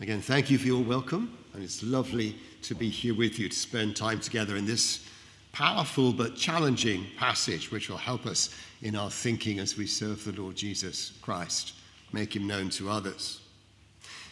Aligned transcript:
Again, 0.00 0.22
thank 0.22 0.48
you 0.48 0.56
for 0.56 0.66
your 0.66 0.82
welcome, 0.82 1.36
and 1.52 1.62
it's 1.62 1.82
lovely 1.82 2.34
to 2.62 2.74
be 2.74 2.88
here 2.88 3.14
with 3.14 3.38
you 3.38 3.50
to 3.50 3.54
spend 3.54 3.94
time 3.94 4.18
together 4.18 4.56
in 4.56 4.64
this 4.64 5.06
powerful 5.52 6.10
but 6.10 6.34
challenging 6.36 7.04
passage, 7.18 7.70
which 7.70 7.90
will 7.90 7.98
help 7.98 8.24
us 8.24 8.48
in 8.80 8.96
our 8.96 9.10
thinking 9.10 9.58
as 9.58 9.76
we 9.76 9.86
serve 9.86 10.24
the 10.24 10.32
Lord 10.40 10.56
Jesus 10.56 11.12
Christ, 11.20 11.74
make 12.14 12.34
him 12.34 12.46
known 12.46 12.70
to 12.70 12.88
others. 12.88 13.42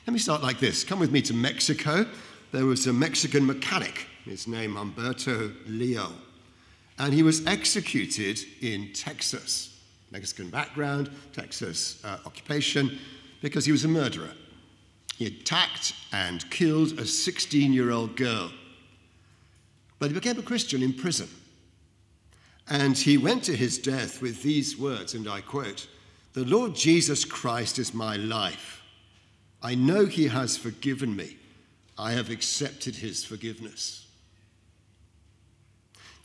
Let 0.07 0.15
me 0.15 0.19
start 0.19 0.43
like 0.43 0.59
this. 0.59 0.85
Come 0.85 1.01
with 1.01 1.13
me 1.13 1.21
to 1.21 1.35
Mexico. 1.35 2.07
There 2.51 2.65
was 2.65 2.87
a 2.87 2.93
Mexican 2.95 3.45
mechanic, 3.45 4.07
his 4.25 4.49
name 4.49 4.75
Humberto 4.75 5.55
Leal, 5.67 6.15
and 6.99 7.13
he 7.13 7.23
was 7.23 7.47
executed 7.47 8.39
in 8.63 8.95
Texas. 8.95 9.79
Mexican 10.13 10.49
background, 10.49 11.11
Texas 11.35 12.03
uh, 12.07 12.17
occupation, 12.25 12.99
because 13.43 13.67
he 13.67 13.73
was 13.73 13.85
a 13.85 13.89
murderer. 13.89 14.31
He 15.19 15.27
attacked 15.27 15.95
and 16.13 16.49
killed 16.49 16.93
a 17.01 17.05
16 17.05 17.73
year 17.73 17.91
old 17.91 18.15
girl. 18.15 18.53
But 19.99 20.11
he 20.11 20.15
became 20.15 20.39
a 20.39 20.43
Christian 20.43 20.81
in 20.81 20.93
prison. 20.93 21.29
And 22.69 22.97
he 22.97 23.19
went 23.19 23.43
to 23.45 23.57
his 23.57 23.79
death 23.79 24.23
with 24.23 24.45
these 24.45 24.79
words, 24.79 25.15
and 25.15 25.27
I 25.27 25.41
quote 25.41 25.89
The 26.35 26.45
Lord 26.45 26.77
Jesus 26.77 27.25
Christ 27.25 27.81
is 27.81 27.93
my 27.93 28.15
life. 28.15 28.81
I 29.61 29.75
know 29.75 30.07
he 30.07 30.29
has 30.29 30.57
forgiven 30.57 31.17
me. 31.17 31.37
I 31.99 32.13
have 32.13 32.31
accepted 32.31 32.95
his 32.95 33.25
forgiveness. 33.25 34.07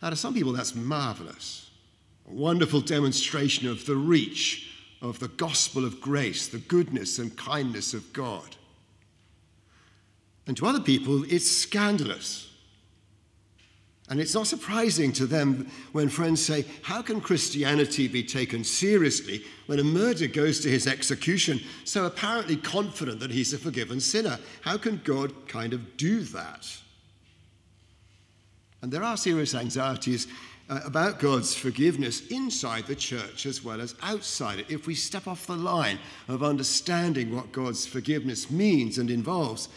Now, 0.04 0.12
to 0.12 0.16
some 0.16 0.36
people, 0.36 0.54
that's 0.54 0.76
marvelous. 0.76 1.72
A 2.30 2.32
wonderful 2.32 2.82
demonstration 2.82 3.68
of 3.68 3.88
the 3.88 3.96
reach 3.96 4.70
of 5.02 5.18
the 5.18 5.30
gospel 5.30 5.84
of 5.84 6.00
grace, 6.00 6.48
the 6.48 6.60
goodness 6.60 7.18
and 7.18 7.36
kindness 7.36 7.96
of 7.96 8.14
God. 8.14 8.56
And 10.48 10.58
to 10.58 10.66
other 10.66 10.80
people, 10.80 11.24
it's 11.32 11.50
scandalous. 11.50 12.50
And 14.10 14.20
it's 14.20 14.36
not 14.36 14.48
surprising 14.48 15.14
to 15.14 15.26
them 15.26 15.72
when 15.94 16.10
friends 16.10 16.44
say, 16.44 16.66
How 16.82 17.02
can 17.02 17.22
Christianity 17.22 18.08
be 18.08 18.24
taken 18.24 18.64
seriously 18.64 19.44
when 19.68 19.80
a 19.80 19.84
murderer 19.84 20.28
goes 20.28 20.60
to 20.62 20.70
his 20.70 20.88
execution, 20.88 21.62
so 21.86 22.06
apparently 22.06 22.58
confident 22.58 23.22
that 23.22 23.32
he's 23.32 23.54
a 23.54 23.58
forgiven 23.58 24.02
sinner? 24.02 24.40
How 24.62 24.78
can 24.78 25.02
God 25.06 25.48
kind 25.48 25.72
of 25.72 25.96
do 25.96 26.22
that? 26.22 26.68
And 28.82 28.92
there 28.92 29.04
are 29.04 29.16
serious 29.16 29.56
anxieties 29.56 30.28
uh, 30.70 30.82
about 30.84 31.20
God's 31.20 31.56
forgiveness 31.56 32.28
inside 32.28 32.86
the 32.86 32.96
church 32.96 33.46
as 33.46 33.64
well 33.64 33.80
as 33.80 33.96
outside 34.02 34.60
it. 34.60 34.70
If 34.70 34.86
we 34.86 34.96
step 34.96 35.28
off 35.28 35.48
the 35.48 35.56
line 35.56 35.98
of 36.28 36.44
understanding 36.44 37.34
what 37.34 37.54
God's 37.54 37.86
forgiveness 37.86 38.52
means 38.52 38.98
and 38.98 39.10
involves, 39.10 39.70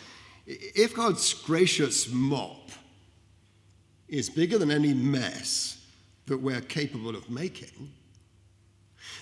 if 0.46 0.94
God's 0.94 1.34
gracious 1.34 2.08
mop 2.10 2.70
is 4.08 4.30
bigger 4.30 4.58
than 4.58 4.70
any 4.70 4.94
mess 4.94 5.84
that 6.26 6.38
we're 6.38 6.60
capable 6.60 7.16
of 7.16 7.28
making, 7.28 7.92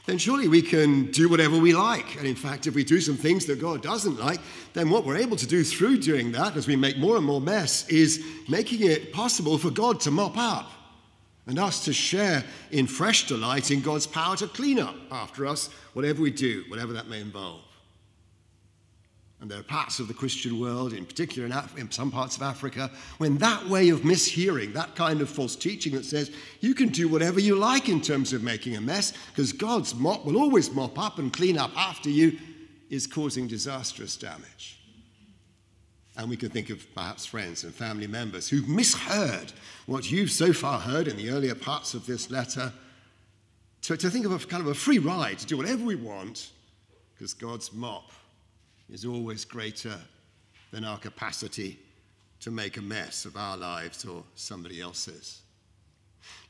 then 0.06 0.19
surely 0.19 0.48
we 0.48 0.61
can 0.61 1.11
do 1.12 1.28
whatever 1.28 1.58
we 1.58 1.72
like. 1.72 2.17
And 2.17 2.27
in 2.27 2.34
fact, 2.34 2.67
if 2.67 2.75
we 2.75 2.84
do 2.84 3.00
some 3.00 3.17
things 3.17 3.47
that 3.47 3.61
God 3.61 3.83
doesn't 3.83 4.20
like, 4.20 4.41
then 4.75 4.91
what 4.91 5.06
we're 5.06 5.17
able 5.17 5.36
to 5.36 5.47
do 5.47 5.64
through 5.64 5.98
doing 5.98 6.33
that, 6.33 6.56
as 6.56 6.67
we 6.67 6.77
make 6.77 6.98
more 6.98 7.17
and 7.17 7.25
more 7.25 7.41
mess, 7.41 7.89
is 7.89 8.22
making 8.48 8.83
it 8.83 9.12
possible 9.12 9.56
for 9.56 9.70
God 9.70 10.00
to 10.00 10.11
mop 10.11 10.36
up 10.36 10.70
and 11.47 11.58
us 11.58 11.84
to 11.86 11.92
share 11.92 12.45
in 12.70 12.86
fresh 12.86 13.27
delight 13.27 13.70
in 13.70 13.80
God's 13.80 14.06
power 14.06 14.36
to 14.36 14.47
clean 14.47 14.78
up 14.78 14.97
after 15.11 15.47
us, 15.47 15.69
whatever 15.95 16.20
we 16.20 16.30
do, 16.30 16.64
whatever 16.69 16.92
that 16.92 17.08
may 17.08 17.20
involve. 17.20 17.62
And 19.45 19.50
there 19.50 19.61
are 19.61 19.62
parts 19.62 20.00
of 20.00 20.09
the 20.09 20.14
Christian 20.14 20.59
world, 20.59 20.95
in 20.95 21.05
particular 21.05 21.45
in, 21.45 21.53
Af- 21.53 21.77
in, 21.77 21.91
some 21.91 22.11
parts 22.11 22.34
of 22.34 22.42
Africa, 22.42 22.91
when 23.19 23.37
that 23.37 23.69
way 23.69 23.91
of 23.91 24.01
mishearing, 24.01 24.73
that 24.73 24.97
kind 24.97 25.20
of 25.20 25.28
false 25.28 25.55
teaching 25.55 25.92
that 25.97 26.06
says 26.06 26.31
you 26.61 26.75
can 26.75 26.89
do 26.89 27.09
whatever 27.09 27.39
you 27.39 27.55
like 27.55 27.91
in 27.91 28.01
terms 28.01 28.33
of 28.33 28.42
making 28.42 28.74
a 28.74 28.80
mess, 28.80 29.13
because 29.29 29.52
God's 29.52 29.95
mop 29.95 30.24
will 30.24 30.39
always 30.39 30.73
mop 30.73 30.98
up 30.98 31.19
and 31.19 31.30
clean 31.30 31.58
up 31.58 31.77
after 31.77 32.08
you, 32.08 32.39
is 32.89 33.07
causing 33.07 33.46
disastrous 33.46 34.17
damage. 34.17 34.80
And 36.17 36.30
we 36.30 36.39
can 36.39 36.48
think 36.48 36.70
of 36.70 36.83
perhaps 36.95 37.27
friends 37.27 37.64
and 37.64 37.74
family 37.74 38.07
members 38.07 38.48
who've 38.48 38.67
misheard 38.67 39.52
what 39.85 40.11
you've 40.11 40.30
so 40.30 40.55
far 40.55 40.80
heard 40.80 41.07
in 41.07 41.19
the 41.19 41.29
earlier 41.29 41.55
parts 41.55 41.92
of 41.92 42.07
this 42.07 42.30
letter, 42.30 42.73
to, 43.83 43.95
to 43.98 44.08
think 44.08 44.24
of 44.24 44.33
a 44.33 44.39
kind 44.46 44.63
of 44.63 44.69
a 44.69 44.74
free 44.74 44.98
ride 44.98 45.39
to 45.40 45.45
do 45.45 45.58
whatever 45.58 45.85
we 45.85 45.96
want, 45.96 46.51
because 47.13 47.35
God's 47.35 47.70
mop 47.70 48.11
is 48.90 49.05
always 49.05 49.45
greater 49.45 49.98
than 50.70 50.84
our 50.84 50.98
capacity 50.98 51.78
to 52.40 52.50
make 52.50 52.77
a 52.77 52.83
mess 52.83 53.24
of 53.24 53.36
our 53.36 53.56
lives 53.56 54.05
or 54.05 54.24
somebody 54.34 54.80
else's. 54.80 55.40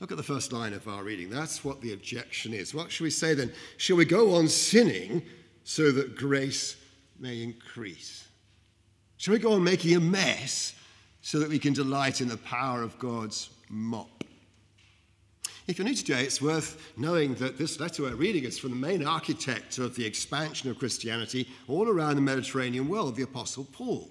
Look 0.01 0.11
at 0.11 0.17
the 0.17 0.23
first 0.23 0.53
line 0.53 0.73
of 0.73 0.87
our 0.89 1.03
reading. 1.03 1.31
That's 1.31 1.65
what 1.65 1.81
the 1.81 1.93
objection 1.93 2.53
is. 2.53 2.75
What 2.75 2.91
shall 2.91 3.05
we 3.05 3.11
say 3.11 3.35
then? 3.35 3.53
Shall 3.77 3.97
we 3.97 4.05
go 4.05 4.35
on 4.35 4.49
sinning 4.49 5.23
so 5.65 5.91
that 5.93 6.17
grace 6.17 6.77
may 7.19 7.43
increase? 7.43 8.27
Shall 9.17 9.33
we 9.33 9.41
go 9.41 9.53
on 9.55 9.65
making 9.65 9.97
a 9.97 10.01
mess 10.01 10.75
so 11.23 11.39
that 11.39 11.49
we 11.49 11.59
can 11.59 11.73
delight 11.73 12.21
in 12.21 12.29
the 12.29 12.37
power 12.37 12.83
of 12.83 12.99
God's 12.99 13.51
mop? 13.69 14.14
If 15.67 15.79
you're 15.79 15.87
new 15.87 15.95
today, 15.95 16.25
it's 16.25 16.43
worth 16.43 16.93
knowing 16.99 17.37
that 17.37 17.57
this 17.57 17.81
letter 17.81 18.03
we're 18.03 18.17
reading 18.17 18.45
is 18.45 18.59
from 18.59 18.69
the 18.69 18.77
main 18.77 19.03
architect 19.03 19.79
of 19.79 19.97
the 19.97 20.05
expansion 20.05 20.71
of 20.71 20.79
Christianity 20.79 21.49
all 21.69 21.89
around 21.89 22.17
the 22.17 22.21
Mediterranean 22.21 22.87
world, 22.87 23.17
the 23.17 23.23
Apostle 23.23 23.67
Paul. 23.73 24.11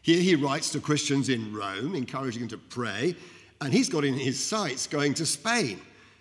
Here 0.00 0.22
he 0.22 0.34
writes 0.34 0.70
to 0.70 0.80
Christians 0.80 1.28
in 1.28 1.54
Rome, 1.54 1.94
encouraging 1.94 2.40
them 2.40 2.48
to 2.48 2.56
pray, 2.56 3.16
and 3.60 3.70
he's 3.70 3.90
got 3.90 4.06
in 4.06 4.14
his 4.14 4.42
sights 4.42 4.86
going 4.86 5.12
to 5.14 5.26
Spain. 5.26 5.78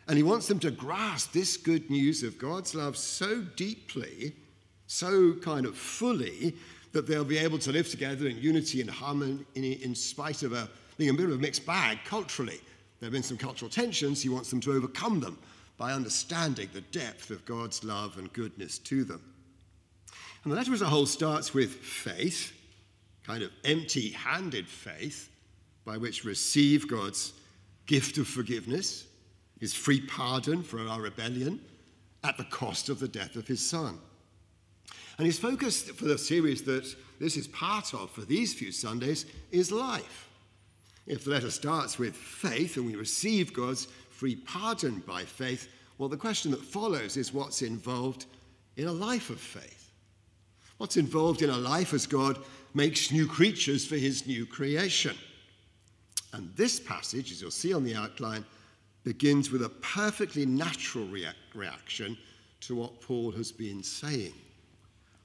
And 0.09 0.17
he 0.17 0.23
wants 0.23 0.49
them 0.49 0.59
to 0.59 0.71
grasp 0.71 1.31
this 1.31 1.55
good 1.55 1.89
news 1.89 2.21
of 2.21 2.37
God's 2.37 2.75
love 2.75 2.97
so 2.97 3.39
deeply, 3.55 4.35
so 4.87 5.35
kind 5.35 5.65
of 5.65 5.77
fully, 5.77 6.57
that 6.91 7.07
they'll 7.07 7.23
be 7.23 7.37
able 7.37 7.59
to 7.59 7.71
live 7.71 7.87
together 7.87 8.27
in 8.27 8.37
unity 8.37 8.81
and 8.81 8.89
harmony 8.89 9.45
in, 9.55 9.95
spite 9.95 10.43
of 10.43 10.51
a, 10.51 10.67
being 10.97 11.09
a 11.09 11.13
bit 11.13 11.27
of 11.27 11.31
a 11.31 11.37
mixed 11.37 11.65
bag 11.65 11.99
culturally. 12.03 12.59
There 13.03 13.07
have 13.07 13.13
been 13.15 13.21
some 13.21 13.35
cultural 13.35 13.69
tensions. 13.69 14.21
He 14.21 14.29
wants 14.29 14.49
them 14.49 14.61
to 14.61 14.71
overcome 14.71 15.19
them 15.19 15.37
by 15.75 15.91
understanding 15.91 16.69
the 16.71 16.79
depth 16.79 17.31
of 17.31 17.43
God's 17.43 17.83
love 17.83 18.17
and 18.17 18.31
goodness 18.31 18.77
to 18.77 19.03
them. 19.03 19.21
And 20.45 20.53
the 20.53 20.55
letter 20.55 20.71
as 20.71 20.81
a 20.81 20.85
whole 20.85 21.05
starts 21.05 21.53
with 21.53 21.73
faith, 21.73 22.53
kind 23.23 23.43
of 23.43 23.51
empty 23.65 24.11
handed 24.11 24.69
faith, 24.69 25.29
by 25.83 25.97
which 25.97 26.23
receive 26.23 26.87
God's 26.87 27.33
gift 27.87 28.17
of 28.19 28.25
forgiveness, 28.25 29.05
his 29.59 29.73
free 29.73 29.99
pardon 29.99 30.63
for 30.63 30.79
our 30.79 31.01
rebellion, 31.01 31.59
at 32.23 32.37
the 32.37 32.45
cost 32.45 32.87
of 32.87 33.01
the 33.01 33.09
death 33.09 33.35
of 33.35 33.49
his 33.49 33.69
son. 33.69 33.99
And 35.17 35.25
his 35.25 35.37
focus 35.37 35.83
for 35.83 36.05
the 36.05 36.17
series 36.17 36.61
that 36.63 36.95
this 37.19 37.35
is 37.35 37.49
part 37.49 37.93
of 37.93 38.11
for 38.11 38.21
these 38.21 38.53
few 38.53 38.71
Sundays 38.71 39.25
is 39.51 39.73
life. 39.73 40.29
If 41.05 41.25
the 41.25 41.31
letter 41.31 41.51
starts 41.51 41.99
with 41.99 42.15
faith 42.15 42.77
and 42.77 42.85
we 42.85 42.95
receive 42.95 43.53
God's 43.53 43.87
free 44.09 44.35
pardon 44.35 45.03
by 45.05 45.23
faith, 45.23 45.67
well, 45.97 46.09
the 46.09 46.17
question 46.17 46.51
that 46.51 46.63
follows 46.63 47.17
is 47.17 47.33
what's 47.33 47.61
involved 47.61 48.25
in 48.77 48.87
a 48.87 48.91
life 48.91 49.29
of 49.29 49.39
faith? 49.39 49.91
What's 50.77 50.97
involved 50.97 51.41
in 51.41 51.49
a 51.49 51.57
life 51.57 51.93
as 51.93 52.07
God 52.07 52.39
makes 52.73 53.11
new 53.11 53.27
creatures 53.27 53.85
for 53.85 53.95
his 53.95 54.25
new 54.25 54.45
creation? 54.45 55.15
And 56.33 56.49
this 56.55 56.79
passage, 56.79 57.31
as 57.31 57.41
you'll 57.41 57.51
see 57.51 57.73
on 57.73 57.83
the 57.83 57.95
outline, 57.95 58.43
begins 59.03 59.51
with 59.51 59.63
a 59.63 59.69
perfectly 59.69 60.45
natural 60.45 61.05
rea- 61.05 61.27
reaction 61.53 62.17
to 62.61 62.75
what 62.75 63.01
Paul 63.01 63.31
has 63.31 63.51
been 63.51 63.83
saying. 63.83 64.33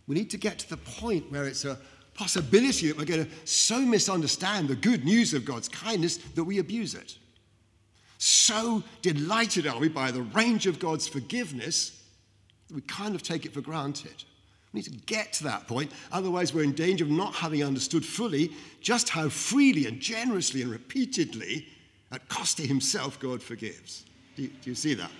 We 0.06 0.14
need 0.14 0.30
to 0.30 0.38
get 0.38 0.58
to 0.58 0.68
the 0.68 0.76
point 0.76 1.30
where 1.30 1.44
it's 1.44 1.64
a 1.64 1.78
possibility 2.18 2.88
that 2.88 2.98
we're 2.98 3.04
going 3.04 3.24
to 3.24 3.30
so 3.46 3.78
misunderstand 3.78 4.66
the 4.66 4.74
good 4.74 5.04
news 5.04 5.34
of 5.34 5.44
God's 5.44 5.68
kindness 5.68 6.16
that 6.16 6.42
we 6.42 6.58
abuse 6.58 6.94
it. 6.94 7.16
So 8.18 8.82
delighted 9.02 9.68
are 9.68 9.78
we 9.78 9.88
by 9.88 10.10
the 10.10 10.22
range 10.22 10.66
of 10.66 10.80
God's 10.80 11.06
forgiveness 11.06 12.02
that 12.66 12.74
we 12.74 12.80
kind 12.82 13.14
of 13.14 13.22
take 13.22 13.46
it 13.46 13.54
for 13.54 13.60
granted. 13.60 14.24
We 14.72 14.80
need 14.80 14.86
to 14.86 14.98
get 15.06 15.32
to 15.34 15.44
that 15.44 15.68
point, 15.68 15.92
otherwise, 16.10 16.52
we're 16.52 16.64
in 16.64 16.72
danger 16.72 17.04
of 17.04 17.10
not 17.10 17.36
having 17.36 17.62
understood 17.62 18.04
fully 18.04 18.50
just 18.80 19.08
how 19.08 19.28
freely 19.28 19.86
and 19.86 20.00
generously 20.00 20.60
and 20.60 20.70
repeatedly, 20.70 21.68
at 22.10 22.28
cost 22.28 22.56
to 22.56 22.66
Himself, 22.66 23.20
God 23.20 23.40
forgives. 23.40 24.04
Do 24.34 24.42
you, 24.42 24.48
do 24.48 24.70
you 24.70 24.74
see 24.74 24.94
that? 24.94 25.10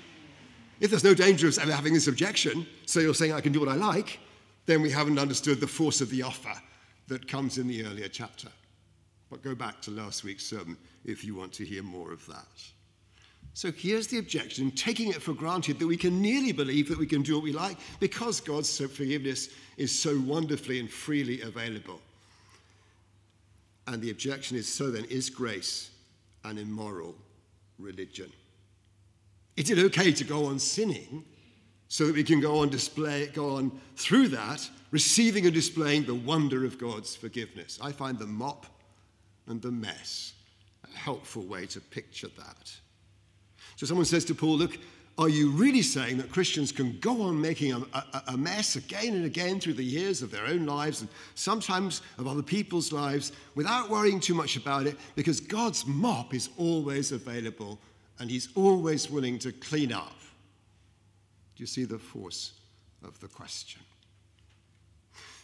If 0.81 0.91
there's 0.91 1.05
no 1.05 1.15
danger 1.15 1.47
of 1.47 1.59
ever 1.59 1.73
having 1.73 1.95
this 1.95 2.09
objection, 2.09 2.67
so 2.87 2.99
you're 2.99 3.15
saying 3.15 3.33
I 3.33 3.41
can 3.41 3.53
do 3.53 3.61
what 3.61 3.69
I 3.69 3.75
like, 3.75 4.19
then 4.67 4.83
we 4.83 4.91
haven't 4.91 5.19
understood 5.19 5.61
the 5.61 5.67
force 5.67 6.01
of 6.01 6.11
the 6.11 6.23
offer 6.23 6.53
that 7.09 7.27
comes 7.27 7.59
in 7.59 7.67
the 7.67 7.85
earlier 7.85 8.09
chapter. 8.09 8.49
But 9.31 9.43
go 9.43 9.55
back 9.55 9.83
to 9.83 9.91
last 9.91 10.25
week's 10.25 10.47
sermon 10.47 10.77
if 11.05 11.25
you 11.25 11.35
want 11.35 11.53
to 11.55 11.65
hear 11.65 11.83
more 11.83 12.13
of 12.13 12.25
that. 12.27 12.47
So 13.55 13.73
here's 13.73 14.07
the 14.07 14.19
objection 14.19 14.71
taking 14.71 15.09
it 15.09 15.21
for 15.21 15.33
granted 15.33 15.79
that 15.79 15.87
we 15.87 15.97
can 15.97 16.23
nearly 16.23 16.53
believe 16.53 16.89
that 16.89 16.99
we 16.99 17.07
can 17.07 17.23
do 17.23 17.35
what 17.35 17.43
we 17.43 17.53
like 17.53 17.77
because 17.99 18.41
God's 18.41 18.79
forgiveness 18.79 19.49
is 19.77 19.97
so 19.97 20.19
wonderfully 20.21 20.79
and 20.81 20.91
freely 20.91 21.41
available. 21.41 22.01
And 23.87 24.03
the 24.03 24.11
objection 24.11 24.57
is 24.57 24.73
so 24.73 24.91
then, 24.91 25.05
is 25.07 25.31
grace 25.31 25.91
an 26.45 26.59
immoral 26.59 27.15
religion? 27.79 28.31
Is 29.57 29.71
it 29.71 29.79
okay 29.79 30.13
to 30.13 30.25
go 30.25 30.47
on 30.47 30.59
sinning 30.59 31.25
so 31.89 32.07
that 32.07 32.15
we 32.15 32.23
can 32.23 32.41
go 32.41 32.59
on 32.59 32.69
display, 32.69 33.27
go 33.29 33.57
on 33.57 33.73
through 33.97 34.29
that, 34.29 34.69
receiving 34.91 35.47
and 35.47 35.55
displaying 35.55 36.05
the 36.05 36.15
wonder 36.15 36.65
of 36.65 36.79
God's 36.79 37.17
forgiveness? 37.17 37.79
I 37.83 37.93
find 37.93 38.19
the 38.19 38.27
mop 38.27 38.67
and 39.47 39.61
the 39.61 39.73
mess 39.73 40.35
a 40.85 40.97
helpful 40.97 41.43
way 41.43 41.67
to 41.67 41.81
picture 41.81 42.29
that. 42.37 42.73
So 43.77 43.87
someone 43.87 44.07
says 44.07 44.25
to 44.27 44.35
Paul, 44.35 44.59
Look, 44.59 44.79
are 45.19 45.29
you 45.29 45.51
really 45.51 45.83
saying 45.83 46.19
that 46.19 46.31
Christians 46.31 46.71
can 46.71 46.97
go 47.01 47.23
on 47.23 47.41
making 47.41 47.73
a, 47.73 47.79
a, 47.93 48.23
a, 48.29 48.37
mess 48.37 48.77
again 48.77 49.15
and 49.15 49.25
again 49.25 49.59
through 49.59 49.75
the 49.75 49.85
years 49.85 50.23
of 50.23 50.31
their 50.31 50.47
own 50.47 50.65
lives 50.65 51.01
and 51.01 51.11
sometimes 51.35 52.03
of 52.19 52.29
other 52.29 52.43
people's 52.43 52.93
lives 52.93 53.33
without 53.57 53.91
worrying 53.91 54.21
too 54.21 54.35
much 54.35 54.57
about 54.57 54.87
it 54.87 54.97
because 55.17 55.41
God's 55.41 55.85
mop 55.87 56.35
is 56.35 56.51
always 56.57 57.11
available 57.11 57.81
and 58.21 58.31
He's 58.31 58.49
always 58.55 59.11
willing 59.11 59.41
to 59.41 59.51
clean 59.51 59.93
up? 59.93 60.15
Do 61.59 61.65
you 61.65 61.67
see 61.67 61.85
the 61.85 61.99
force 61.99 62.53
of 63.05 63.19
the 63.19 63.27
question? 63.27 63.83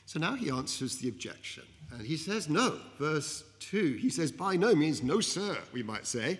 So 0.06 0.20
now 0.20 0.36
he 0.36 0.48
answers 0.48 0.98
the 0.98 1.08
objection. 1.08 1.64
And 1.90 2.06
he 2.06 2.16
says, 2.16 2.48
no. 2.48 2.78
Verse 3.00 3.42
2, 3.58 3.94
he 3.94 4.10
says, 4.10 4.30
by 4.30 4.54
no 4.54 4.76
means, 4.76 5.02
no, 5.02 5.18
sir, 5.18 5.58
we 5.72 5.82
might 5.82 6.06
say. 6.06 6.38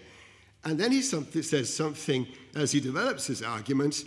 And 0.63 0.79
then 0.79 0.93
he 0.93 1.03
says 1.03 1.75
something 1.75 2.25
as 2.55 2.71
he 2.71 2.79
develops 2.79 3.27
his 3.27 3.43
argument 3.43 4.05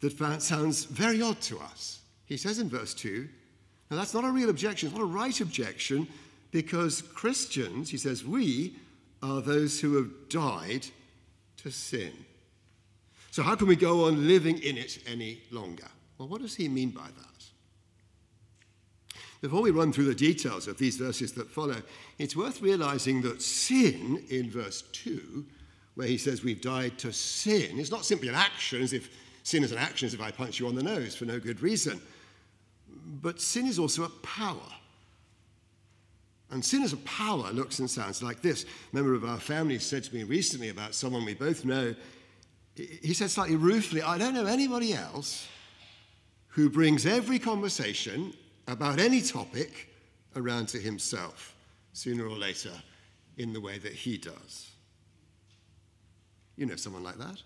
that 0.00 0.42
sounds 0.42 0.84
very 0.84 1.22
odd 1.22 1.40
to 1.40 1.58
us. 1.58 2.00
He 2.26 2.36
says 2.36 2.58
in 2.58 2.68
verse 2.68 2.92
2, 2.92 3.26
now 3.90 3.96
that's 3.96 4.12
not 4.12 4.24
a 4.24 4.30
real 4.30 4.50
objection, 4.50 4.88
it's 4.88 4.98
not 4.98 5.04
a 5.04 5.06
right 5.06 5.40
objection, 5.40 6.06
because 6.50 7.00
Christians, 7.00 7.88
he 7.88 7.96
says, 7.96 8.26
we 8.26 8.76
are 9.22 9.40
those 9.40 9.80
who 9.80 9.96
have 9.96 10.10
died 10.28 10.86
to 11.62 11.70
sin. 11.70 12.12
So, 13.38 13.44
how 13.44 13.54
can 13.54 13.68
we 13.68 13.76
go 13.76 14.06
on 14.06 14.26
living 14.26 14.58
in 14.64 14.76
it 14.76 14.98
any 15.06 15.42
longer? 15.52 15.86
Well, 16.18 16.26
what 16.26 16.40
does 16.40 16.56
he 16.56 16.68
mean 16.68 16.90
by 16.90 17.06
that? 17.06 17.44
Before 19.40 19.62
we 19.62 19.70
run 19.70 19.92
through 19.92 20.06
the 20.06 20.14
details 20.16 20.66
of 20.66 20.76
these 20.76 20.96
verses 20.96 21.34
that 21.34 21.48
follow, 21.48 21.80
it's 22.18 22.34
worth 22.34 22.60
realizing 22.60 23.22
that 23.22 23.40
sin 23.40 24.24
in 24.28 24.50
verse 24.50 24.82
2 24.90 25.46
where 25.94 26.08
he 26.08 26.18
says 26.18 26.42
we've 26.42 26.60
died 26.60 26.98
to 26.98 27.12
sin. 27.12 27.78
is 27.78 27.92
not 27.92 28.04
simply 28.04 28.26
an 28.26 28.34
action, 28.34 28.82
as 28.82 28.92
if 28.92 29.08
sin 29.44 29.62
is 29.62 29.70
an 29.70 29.78
action, 29.78 30.06
as 30.06 30.14
if 30.14 30.20
I 30.20 30.32
punch 30.32 30.58
you 30.58 30.66
on 30.66 30.74
the 30.74 30.82
nose 30.82 31.14
for 31.14 31.24
no 31.24 31.38
good 31.38 31.62
reason. 31.62 32.00
But 33.22 33.40
sin 33.40 33.66
is 33.68 33.78
also 33.78 34.02
a 34.02 34.08
power. 34.08 34.68
And 36.50 36.64
sin 36.64 36.82
as 36.82 36.92
a 36.92 36.96
power 36.96 37.52
looks 37.52 37.78
and 37.78 37.88
sounds 37.88 38.20
like 38.20 38.42
this. 38.42 38.64
A 38.64 38.96
member 38.96 39.14
of 39.14 39.24
our 39.24 39.38
family 39.38 39.78
said 39.78 40.02
to 40.02 40.12
me 40.12 40.24
recently 40.24 40.70
about 40.70 40.92
someone 40.92 41.24
we 41.24 41.34
both 41.34 41.64
know, 41.64 41.94
he 42.84 43.14
said 43.14 43.30
slightly 43.30 43.56
ruefully, 43.56 44.02
I 44.02 44.18
don't 44.18 44.34
know 44.34 44.46
anybody 44.46 44.94
else 44.94 45.46
who 46.48 46.70
brings 46.70 47.06
every 47.06 47.38
conversation 47.38 48.34
about 48.66 48.98
any 48.98 49.20
topic 49.20 49.88
around 50.36 50.68
to 50.68 50.78
himself 50.78 51.54
sooner 51.92 52.26
or 52.26 52.36
later 52.36 52.72
in 53.36 53.52
the 53.52 53.60
way 53.60 53.78
that 53.78 53.92
he 53.92 54.18
does. 54.18 54.70
You 56.56 56.66
know 56.66 56.76
someone 56.76 57.04
like 57.04 57.18
that. 57.18 57.42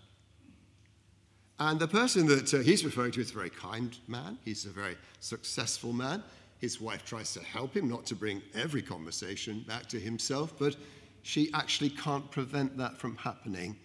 And 1.59 1.79
the 1.79 1.87
person 1.87 2.25
that 2.27 2.53
uh, 2.53 2.57
he's 2.59 2.83
referring 2.83 3.11
to 3.11 3.21
is 3.21 3.29
a 3.29 3.33
very 3.33 3.49
kind 3.51 3.95
man. 4.07 4.37
He's 4.43 4.65
a 4.65 4.69
very 4.69 4.97
successful 5.19 5.93
man. 5.93 6.23
His 6.59 6.81
wife 6.81 7.05
tries 7.05 7.33
to 7.33 7.43
help 7.43 7.75
him 7.75 7.87
not 7.87 8.05
to 8.07 8.15
bring 8.15 8.41
every 8.55 8.81
conversation 8.81 9.63
back 9.67 9.87
to 9.89 9.99
himself, 9.99 10.53
but 10.57 10.75
she 11.21 11.51
actually 11.53 11.91
can't 11.91 12.29
prevent 12.31 12.77
that 12.77 12.97
from 12.97 13.15
happening 13.17 13.77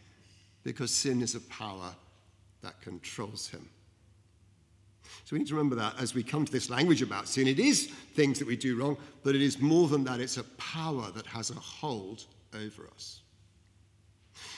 because 0.73 0.91
sin 0.91 1.23
is 1.23 1.35
a 1.35 1.41
power 1.41 1.95
that 2.61 2.79
controls 2.83 3.49
him. 3.49 3.67
So 5.25 5.35
we 5.35 5.39
need 5.39 5.49
to 5.49 5.55
remember 5.55 5.77
that 5.77 5.95
as 5.99 6.15
we 6.15 6.23
come 6.23 6.45
to 6.45 6.53
this 6.53 6.69
language 6.69 7.01
about 7.01 7.27
sin. 7.27 7.49
It 7.49 7.59
is 7.59 7.87
things 7.87 8.39
that 8.39 8.47
we 8.47 8.55
do 8.55 8.77
wrong, 8.77 8.99
but 9.23 9.35
it 9.35 9.41
is 9.41 9.59
more 9.61 9.89
than 9.89 10.05
that. 10.05 10.21
It's 10.21 10.37
a 10.37 10.45
power 10.45 11.11
that 11.13 11.25
has 11.27 11.49
a 11.49 11.55
hold 11.55 12.27
over 12.55 12.87
us. 12.95 13.21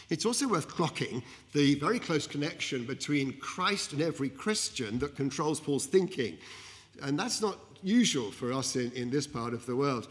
It's 0.09 0.27
also 0.27 0.49
worth 0.49 0.67
clocking 0.67 1.23
the 1.53 1.77
very 1.77 2.01
close 2.01 2.27
connection 2.27 2.85
between 2.85 3.39
Christ 3.39 3.93
and 3.93 4.03
every 4.03 4.31
Christian 4.31 4.99
that 4.99 5.15
controls 5.15 5.61
Paul's 5.61 5.87
thinking. 5.87 6.39
And 7.03 7.17
that's 7.17 7.41
not 7.41 7.57
usual 7.85 8.33
for 8.33 8.53
us 8.53 8.75
in, 8.75 8.91
in 8.93 9.11
this 9.11 9.29
part 9.29 9.55
of 9.55 9.65
the 9.65 9.77
world. 9.77 10.09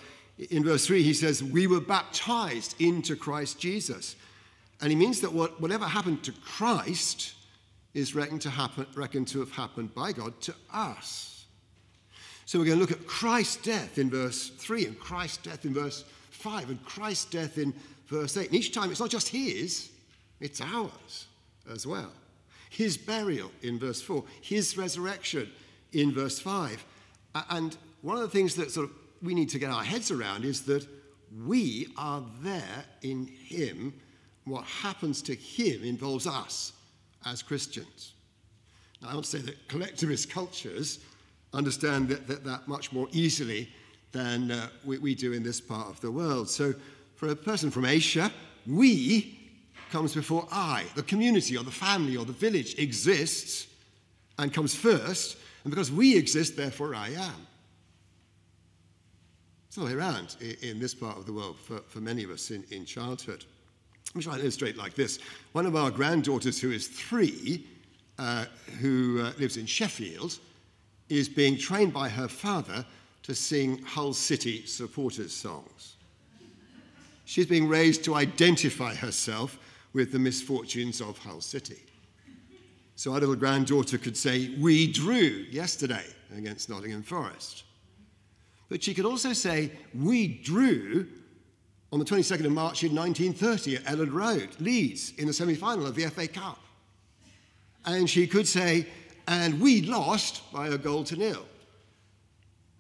In 0.50 0.64
verse 0.64 0.88
3, 0.88 1.04
he 1.04 1.14
says, 1.14 1.44
We 1.44 1.68
were 1.68 1.82
baptized 1.82 2.76
into 2.80 3.18
Christ 3.18 3.60
Jesus. 3.60 4.16
And 4.82 4.92
he 4.92 4.96
means 4.96 5.22
that 5.22 5.34
what, 5.34 5.60
whatever 5.60 5.86
happened 5.86 6.24
to 6.24 6.32
Christ 6.32 7.34
is 7.94 8.16
reckoned 8.16 8.42
to, 8.42 8.50
happen, 8.50 8.86
reckoned 8.96 9.28
to 9.30 9.40
have 9.40 9.52
happened 9.52 9.94
by 9.94 10.12
God 10.12 10.40
to 10.42 10.56
us. 10.74 11.46
So 12.46 12.58
we're 12.58 12.66
going 12.66 12.78
to 12.78 12.82
look 12.82 12.92
at 12.92 13.06
Christ's 13.06 13.58
death 13.58 13.98
in 13.98 14.10
verse 14.10 14.50
3 14.50 14.86
and 14.86 15.00
Christ's 15.00 15.38
death 15.38 15.66
in 15.66 15.74
verse 15.74 16.04
5 16.32 16.70
and 16.70 16.84
Christ's 16.86 17.26
death 17.26 17.58
in 17.58 17.74
verse 18.08 18.38
8. 18.38 18.48
And 18.48 18.56
each 18.56 18.74
time 18.74 18.90
it's 18.90 19.00
not 19.00 19.10
just 19.10 19.28
his, 19.28 19.90
it's 20.40 20.62
ours 20.62 21.28
as 21.72 21.86
well. 21.86 22.12
His 22.70 22.98
burial 22.98 23.52
in 23.62 23.78
verse 23.78 24.02
4, 24.02 24.24
his 24.42 24.78
resurrection 24.78 25.50
in 25.92 26.12
verse 26.14 26.40
5. 26.40 26.84
And 27.50 27.78
one 28.02 28.16
of 28.16 28.24
the 28.24 28.30
things 28.30 28.56
that 28.56 28.72
sort 28.72 28.90
of 28.90 28.96
we 29.22 29.34
need 29.34 29.50
to 29.50 29.60
get 29.60 29.70
our 29.70 29.84
heads 29.84 30.12
around 30.12 30.46
is 30.46 30.62
that 30.64 30.88
we 31.46 31.88
are 31.98 32.24
there 32.42 32.86
in 33.02 33.28
him. 33.28 33.94
What 34.46 34.66
happens 34.66 35.22
to 35.24 35.36
him 35.36 35.84
involves 35.84 36.28
us 36.28 36.74
as 37.26 37.42
Christians. 37.42 38.14
Now, 39.02 39.10
I 39.10 39.16
to 39.16 39.24
say 39.24 39.40
that 39.40 39.68
collectivist 39.68 40.30
cultures 40.30 41.00
understand 41.54 42.10
that, 42.10 42.28
that, 42.28 42.44
that 42.44 42.68
much 42.68 42.92
more 42.92 43.08
easily 43.12 43.70
than 44.12 44.52
uh, 44.52 44.70
we, 44.84 44.98
we 44.98 45.16
do 45.16 45.34
in 45.34 45.44
this 45.44 45.62
part 45.62 45.88
of 45.88 46.02
the 46.02 46.12
world. 46.12 46.50
So, 46.50 46.74
for 47.16 47.30
a 47.30 47.36
person 47.36 47.70
from 47.70 47.86
Asia, 47.86 48.32
we 48.66 49.40
comes 49.92 50.14
before 50.14 50.48
I. 50.52 50.86
The 50.96 51.04
community 51.04 51.58
or 51.58 51.64
the 51.64 51.72
family 51.72 52.16
or 52.16 52.26
the 52.26 52.34
village 52.34 52.78
exists 52.78 53.68
and 54.38 54.54
comes 54.54 54.74
first, 54.74 55.38
and 55.64 55.72
because 55.72 55.92
we 55.92 56.16
exist, 56.16 56.56
therefore 56.56 56.96
I 56.96 57.10
am. 57.10 57.48
It's 59.68 59.76
the 59.76 59.86
way 59.86 59.94
around 59.94 60.36
in 60.62 60.80
this 60.80 60.96
part 60.96 61.18
of 61.18 61.26
the 61.26 61.34
world 61.34 61.58
for, 61.60 61.80
for 61.88 62.00
many 62.00 62.24
of 62.24 62.30
us 62.30 62.52
in, 62.52 62.64
in 62.72 62.86
childhood. 62.86 63.46
Let 64.10 64.16
me 64.16 64.24
try 64.24 64.34
and 64.34 64.42
illustrate 64.42 64.76
like 64.76 64.96
this. 64.96 65.20
One 65.52 65.68
of 65.68 65.76
our 65.76 65.92
granddaughters, 65.92 66.60
who 66.60 66.72
is 66.72 66.88
three, 66.88 67.68
uh, 68.18 68.46
who 68.80 69.22
uh, 69.22 69.34
lives 69.38 69.56
in 69.56 69.68
Sheffield, 69.68 70.40
is 71.10 71.30
being 71.30 71.58
trained 71.58 71.94
by 71.94 72.10
her 72.10 72.28
father 72.28 72.86
to 73.24 73.36
sing 73.36 73.84
Hull 73.84 74.14
City 74.14 74.66
supporters 74.66 75.32
songs. 75.32 75.96
She's 77.26 77.46
being 77.46 77.68
raised 77.68 78.04
to 78.06 78.16
identify 78.16 78.96
herself 78.96 79.60
with 79.94 80.12
the 80.12 80.18
misfortunes 80.18 81.02
of 81.02 81.20
Hull 81.20 81.42
City. 81.42 81.84
So 82.96 83.14
our 83.14 83.20
little 83.20 83.36
granddaughter 83.36 84.00
could 84.00 84.18
say, 84.18 84.56
We 84.58 84.92
drew 84.92 85.46
yesterday 85.52 86.06
against 86.36 86.68
Nottingham 86.68 87.04
Forest. 87.04 87.64
But 88.70 88.82
she 88.82 88.96
could 88.96 89.06
also 89.06 89.34
say, 89.34 89.72
We 89.94 90.28
drew 90.28 91.08
on 91.92 92.00
the 92.00 92.06
22nd 92.06 92.46
of 92.46 92.52
March 92.52 92.84
in 92.84 92.96
1930 92.96 93.78
at 93.78 93.86
Elland 93.86 94.14
Road, 94.14 94.50
Leeds, 94.60 95.14
in 95.18 95.28
the 95.28 95.34
semi 95.34 95.56
final 95.56 95.88
of 95.88 95.96
the 95.96 96.06
FA 96.08 96.28
Cup. 96.28 96.60
And 97.86 98.10
she 98.10 98.28
could 98.28 98.48
say, 98.48 98.88
And 99.28 99.60
we 99.60 99.82
lost 99.82 100.52
by 100.52 100.68
a 100.68 100.78
goal 100.78 101.04
to 101.06 101.16
nil. 101.16 101.46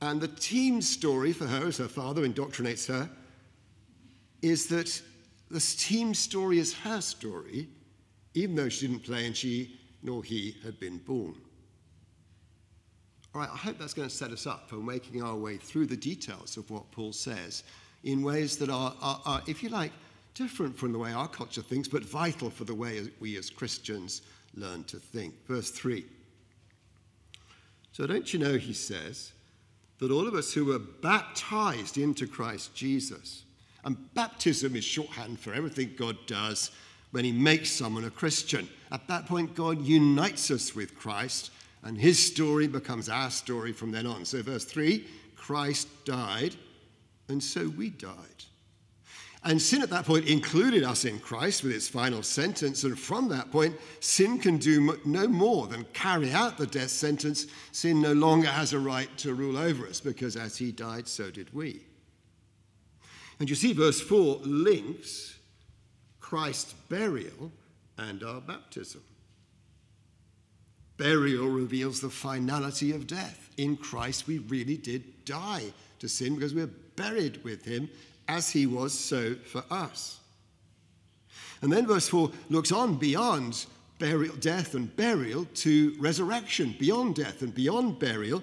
And 0.01 0.21
the 0.21 0.27
team 0.27 0.81
story 0.81 1.33
for 1.33 1.47
her, 1.47 1.67
as 1.67 1.77
her 1.77 1.87
father 1.87 2.27
indoctrinates 2.27 2.87
her, 2.87 3.09
is 4.41 4.67
that 4.67 5.01
the 5.49 5.59
team 5.59 6.13
story 6.13 6.59
is 6.59 6.73
her 6.73 7.01
story, 7.01 7.67
even 8.33 8.55
though 8.55 8.69
she 8.69 8.87
didn't 8.87 9.03
play 9.03 9.25
and 9.25 9.35
she 9.35 9.79
nor 10.01 10.23
he 10.23 10.55
had 10.63 10.79
been 10.79 10.97
born. 10.99 11.35
All 13.33 13.41
right, 13.41 13.49
I 13.51 13.57
hope 13.57 13.77
that's 13.77 13.93
going 13.93 14.07
to 14.07 14.13
set 14.13 14.31
us 14.31 14.47
up 14.47 14.69
for 14.69 14.77
making 14.77 15.21
our 15.21 15.35
way 15.35 15.57
through 15.57 15.87
the 15.87 15.97
details 15.97 16.57
of 16.57 16.69
what 16.71 16.89
Paul 16.91 17.11
says 17.11 17.63
in 18.03 18.23
ways 18.23 18.57
that 18.57 18.69
are, 18.69 18.93
are, 19.01 19.21
are, 19.25 19.41
if 19.47 19.61
you 19.63 19.69
like, 19.69 19.91
different 20.33 20.77
from 20.77 20.91
the 20.93 20.99
way 20.99 21.11
our 21.11 21.27
culture 21.27 21.61
thinks, 21.61 21.87
but 21.87 22.03
vital 22.03 22.49
for 22.49 22.63
the 22.63 22.75
way 22.75 23.09
we 23.19 23.37
as 23.37 23.49
Christians 23.49 24.21
learn 24.55 24.83
to 24.85 24.97
think. 24.97 25.33
Verse 25.47 25.69
3. 25.71 26.05
So, 27.91 28.07
don't 28.07 28.33
you 28.33 28.39
know, 28.39 28.57
he 28.57 28.73
says, 28.73 29.33
that 29.99 30.11
all 30.11 30.27
of 30.27 30.33
us 30.33 30.53
who 30.53 30.65
were 30.65 30.79
baptized 30.79 31.97
into 31.97 32.25
Christ 32.25 32.73
Jesus, 32.73 33.43
and 33.83 34.13
baptism 34.13 34.75
is 34.75 34.83
shorthand 34.83 35.39
for 35.39 35.53
everything 35.53 35.93
God 35.97 36.17
does 36.25 36.71
when 37.11 37.25
He 37.25 37.31
makes 37.31 37.71
someone 37.71 38.05
a 38.05 38.09
Christian. 38.09 38.67
At 38.91 39.07
that 39.07 39.25
point, 39.25 39.55
God 39.55 39.81
unites 39.81 40.51
us 40.51 40.75
with 40.75 40.97
Christ, 40.97 41.51
and 41.83 41.97
His 41.97 42.25
story 42.25 42.67
becomes 42.67 43.09
our 43.09 43.29
story 43.29 43.73
from 43.73 43.91
then 43.91 44.05
on. 44.05 44.25
So, 44.25 44.41
verse 44.41 44.65
3 44.65 45.05
Christ 45.35 45.87
died 46.05 46.55
and 47.29 47.41
so 47.41 47.69
we 47.69 47.89
died. 47.89 48.15
And 49.43 49.61
sin 49.61 49.81
at 49.81 49.89
that 49.91 50.05
point 50.05 50.27
included 50.27 50.83
us 50.83 51.05
in 51.05 51.17
Christ 51.19 51.63
with 51.63 51.71
its 51.71 51.87
final 51.87 52.23
sentence. 52.23 52.83
And 52.83 52.99
from 52.99 53.29
that 53.29 53.51
point, 53.51 53.79
sin 54.01 54.37
can 54.37 54.57
do 54.57 54.97
no 55.05 55.29
more 55.29 55.67
than 55.67 55.85
carry 55.93 56.33
out 56.33 56.57
the 56.57 56.67
death 56.67 56.89
sentence. 56.89 57.45
Sin 57.71 58.01
no 58.01 58.11
longer 58.11 58.49
has 58.49 58.73
a 58.73 58.79
right 58.79 59.09
to 59.19 59.33
rule 59.33 59.57
over 59.57 59.87
us 59.87 60.01
because 60.01 60.35
as 60.35 60.57
he 60.57 60.73
died, 60.73 61.07
so 61.07 61.31
did 61.31 61.53
we. 61.53 61.81
And 63.39 63.49
you 63.49 63.55
see, 63.55 63.71
verse 63.71 64.01
4 64.01 64.41
links 64.43 65.37
Christ's 66.19 66.73
burial 66.73 67.53
and 67.97 68.21
our 68.23 68.41
baptism. 68.41 69.01
Burial 70.97 71.47
reveals 71.47 72.01
the 72.01 72.09
finality 72.09 72.91
of 72.91 73.07
death. 73.07 73.49
In 73.55 73.77
Christ, 73.77 74.27
we 74.27 74.39
really 74.39 74.75
did 74.75 75.23
die 75.23 75.71
to 75.99 76.09
sin 76.09 76.35
because 76.35 76.53
we're 76.53 76.69
buried 76.95 77.43
with 77.43 77.65
him 77.65 77.89
as 78.27 78.49
he 78.49 78.65
was 78.65 78.93
so 78.93 79.35
for 79.45 79.63
us. 79.69 80.19
And 81.61 81.71
then 81.71 81.87
verse 81.87 82.07
4 82.07 82.31
looks 82.49 82.71
on 82.71 82.95
beyond 82.95 83.65
burial, 83.99 84.35
death 84.37 84.75
and 84.75 84.95
burial 84.95 85.45
to 85.55 85.95
resurrection, 85.99 86.75
beyond 86.79 87.15
death 87.15 87.41
and 87.41 87.53
beyond 87.53 87.99
burial, 87.99 88.41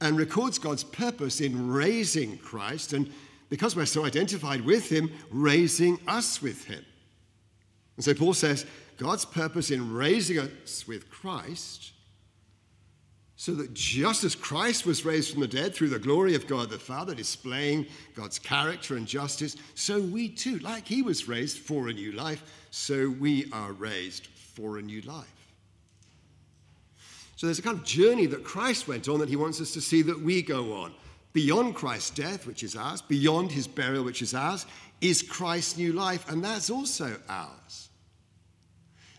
and 0.00 0.18
records 0.18 0.58
God's 0.58 0.84
purpose 0.84 1.40
in 1.40 1.70
raising 1.70 2.38
Christ, 2.38 2.92
and 2.92 3.10
because 3.48 3.74
we're 3.74 3.86
so 3.86 4.04
identified 4.04 4.60
with 4.60 4.90
him, 4.90 5.10
raising 5.30 5.98
us 6.06 6.42
with 6.42 6.64
him. 6.66 6.84
And 7.96 8.04
so 8.04 8.14
Paul 8.14 8.34
says 8.34 8.66
God's 8.98 9.24
purpose 9.24 9.70
in 9.70 9.92
raising 9.92 10.38
us 10.38 10.86
with 10.86 11.10
Christ 11.10 11.92
so 13.40 13.52
that 13.52 13.72
just 13.72 14.24
as 14.24 14.34
Christ 14.34 14.84
was 14.84 15.04
raised 15.04 15.30
from 15.30 15.42
the 15.42 15.46
dead 15.46 15.72
through 15.72 15.90
the 15.90 15.98
glory 16.00 16.34
of 16.34 16.48
God 16.48 16.70
the 16.70 16.78
Father, 16.78 17.14
displaying 17.14 17.86
God's 18.16 18.36
character 18.36 18.96
and 18.96 19.06
justice, 19.06 19.56
so 19.76 20.00
we 20.00 20.28
too, 20.28 20.58
like 20.58 20.88
he 20.88 21.02
was 21.02 21.28
raised 21.28 21.58
for 21.58 21.86
a 21.86 21.92
new 21.92 22.10
life, 22.10 22.42
so 22.72 23.08
we 23.20 23.48
are 23.52 23.72
raised 23.72 24.26
for 24.26 24.78
a 24.78 24.82
new 24.82 25.00
life. 25.02 25.54
So 27.36 27.46
there's 27.46 27.60
a 27.60 27.62
kind 27.62 27.78
of 27.78 27.84
journey 27.84 28.26
that 28.26 28.42
Christ 28.42 28.88
went 28.88 29.08
on 29.08 29.20
that 29.20 29.28
he 29.28 29.36
wants 29.36 29.60
us 29.60 29.72
to 29.74 29.80
see 29.80 30.02
that 30.02 30.20
we 30.20 30.42
go 30.42 30.72
on. 30.72 30.92
Beyond 31.32 31.76
Christ's 31.76 32.10
death, 32.10 32.44
which 32.44 32.64
is 32.64 32.74
ours, 32.74 33.02
beyond 33.02 33.52
his 33.52 33.68
burial, 33.68 34.02
which 34.02 34.20
is 34.20 34.34
ours, 34.34 34.66
is 35.00 35.22
Christ's 35.22 35.78
new 35.78 35.92
life, 35.92 36.28
and 36.28 36.44
that's 36.44 36.70
also 36.70 37.16
ours. 37.28 37.87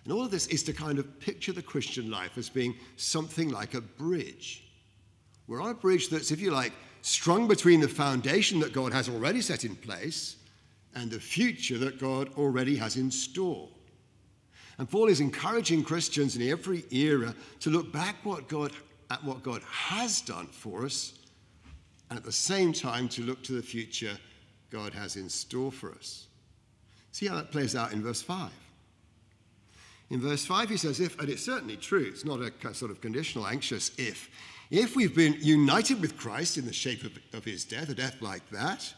And 0.10 0.18
all 0.18 0.26
of 0.26 0.32
this 0.32 0.48
is 0.48 0.64
to 0.64 0.74
kind 0.74 0.98
of 0.98 1.20
picture 1.20 1.54
the 1.54 1.62
Christian 1.62 2.10
life 2.10 2.36
as 2.36 2.50
being 2.50 2.74
something 2.96 3.50
like 3.50 3.76
a 3.76 3.82
bridge. 3.82 4.64
We're 5.46 5.62
on 5.62 5.70
a 5.70 5.76
bridge 5.76 6.10
that's, 6.10 6.32
if 6.32 6.42
you 6.42 6.50
like, 6.50 6.74
strung 7.04 7.48
between 7.48 7.80
the 7.80 7.88
foundation 7.88 8.60
that 8.62 8.74
God 8.74 8.92
has 8.92 9.08
already 9.08 9.40
set 9.40 9.66
in 9.66 9.76
place 9.76 10.38
and 10.96 11.12
the 11.12 11.20
future 11.20 11.78
that 11.78 12.00
God 12.00 12.34
already 12.40 12.76
has 12.78 12.98
in 12.98 13.12
store. 13.12 13.70
And 14.80 14.90
Paul 14.90 15.10
is 15.10 15.20
encouraging 15.20 15.84
Christians 15.84 16.36
in 16.36 16.50
every 16.50 16.86
era 16.90 17.36
to 17.60 17.70
look 17.70 17.94
back 17.94 18.16
what 18.24 18.48
God, 18.48 18.72
at 19.12 19.24
what 19.24 19.44
God 19.44 19.62
has 19.70 20.22
done 20.22 20.48
for 20.48 20.86
us 20.86 21.20
and 22.10 22.18
at 22.18 22.26
the 22.26 22.32
same 22.32 22.74
time 22.74 23.10
to 23.10 23.22
look 23.22 23.44
to 23.44 23.52
the 23.52 23.62
future 23.62 24.18
God 24.72 24.92
has 24.92 25.18
in 25.18 25.30
store 25.30 25.72
for 25.72 25.92
us. 25.92 26.30
See 27.12 27.28
how 27.28 27.36
that 27.36 27.52
plays 27.52 27.76
out 27.76 27.94
in 27.94 28.02
verse 28.02 28.24
5. 28.24 28.50
In 30.10 30.20
verse 30.20 30.46
5, 30.46 30.70
he 30.70 30.78
says, 30.78 31.00
if, 31.00 31.20
and 31.20 31.30
it's 31.30 31.46
certainly 31.46 31.78
true, 31.78 32.06
it's 32.08 32.26
not 32.26 32.40
a 32.42 32.74
sort 32.74 32.92
of 32.92 33.00
conditional, 33.00 33.46
anxious 33.46 33.92
if. 33.98 34.30
If 34.72 34.96
we've 34.96 35.16
been 35.16 35.38
united 35.40 36.02
with 36.02 36.18
Christ 36.18 36.58
in 36.58 36.66
the 36.66 36.74
shape 36.74 37.04
of, 37.04 37.18
of 37.34 37.46
his 37.46 37.64
death, 37.64 37.90
a 37.90 37.96
death 37.96 38.22
like 38.22 38.48
that, 38.50 38.94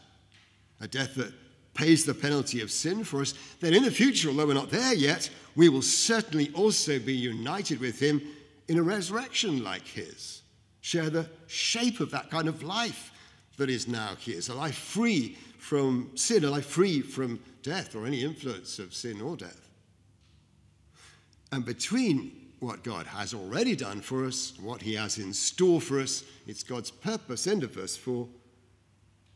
a 0.80 0.88
death 0.88 1.14
that 1.16 1.32
pays 1.74 2.04
the 2.04 2.14
penalty 2.14 2.60
of 2.60 2.70
sin 2.70 3.04
for 3.04 3.20
us, 3.20 3.34
then 3.60 3.74
in 3.74 3.82
the 3.82 3.90
future, 3.90 4.28
although 4.28 4.46
we're 4.46 4.54
not 4.54 4.70
there 4.70 4.94
yet, 4.94 5.30
we 5.54 5.68
will 5.68 5.82
certainly 5.82 6.50
also 6.54 6.98
be 6.98 7.14
united 7.14 7.80
with 7.80 7.98
him 8.00 8.20
in 8.68 8.78
a 8.78 8.82
resurrection 8.82 9.62
like 9.62 9.86
his, 9.86 10.42
share 10.80 11.10
the 11.10 11.28
shape 11.46 12.00
of 12.00 12.10
that 12.10 12.30
kind 12.30 12.48
of 12.48 12.62
life 12.62 13.10
that 13.58 13.70
is 13.70 13.86
now 13.86 14.14
his, 14.18 14.48
a 14.48 14.54
life 14.54 14.76
free 14.76 15.36
from 15.58 16.10
sin, 16.14 16.44
a 16.44 16.50
life 16.50 16.66
free 16.66 17.00
from 17.00 17.38
death 17.62 17.94
or 17.94 18.06
any 18.06 18.24
influence 18.24 18.78
of 18.78 18.92
sin 18.94 19.20
or 19.20 19.36
death. 19.36 19.61
And 21.52 21.64
between 21.64 22.32
what 22.60 22.82
God 22.82 23.06
has 23.06 23.34
already 23.34 23.76
done 23.76 24.00
for 24.00 24.24
us, 24.24 24.54
what 24.58 24.80
he 24.80 24.94
has 24.94 25.18
in 25.18 25.34
store 25.34 25.80
for 25.80 26.00
us, 26.00 26.24
it's 26.46 26.62
God's 26.62 26.90
purpose, 26.90 27.46
end 27.46 27.62
of 27.62 27.72
verse 27.72 27.96
4, 27.96 28.26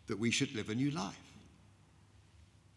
that 0.07 0.19
we 0.19 0.31
should 0.31 0.55
live 0.55 0.71
a 0.71 0.75
new 0.75 0.91
life. 0.91 1.15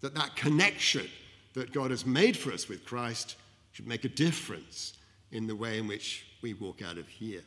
That 0.01 0.15
that 0.15 0.35
connection 0.35 1.07
that 1.53 1.73
God 1.73 1.91
has 1.91 2.05
made 2.05 2.35
for 2.35 2.51
us 2.51 2.67
with 2.67 2.85
Christ 2.85 3.37
should 3.71 3.87
make 3.87 4.03
a 4.03 4.09
difference 4.09 4.93
in 5.31 5.47
the 5.47 5.55
way 5.55 5.77
in 5.77 5.87
which 5.87 6.25
we 6.41 6.53
walk 6.53 6.81
out 6.81 6.97
of 6.97 7.07
here. 7.07 7.43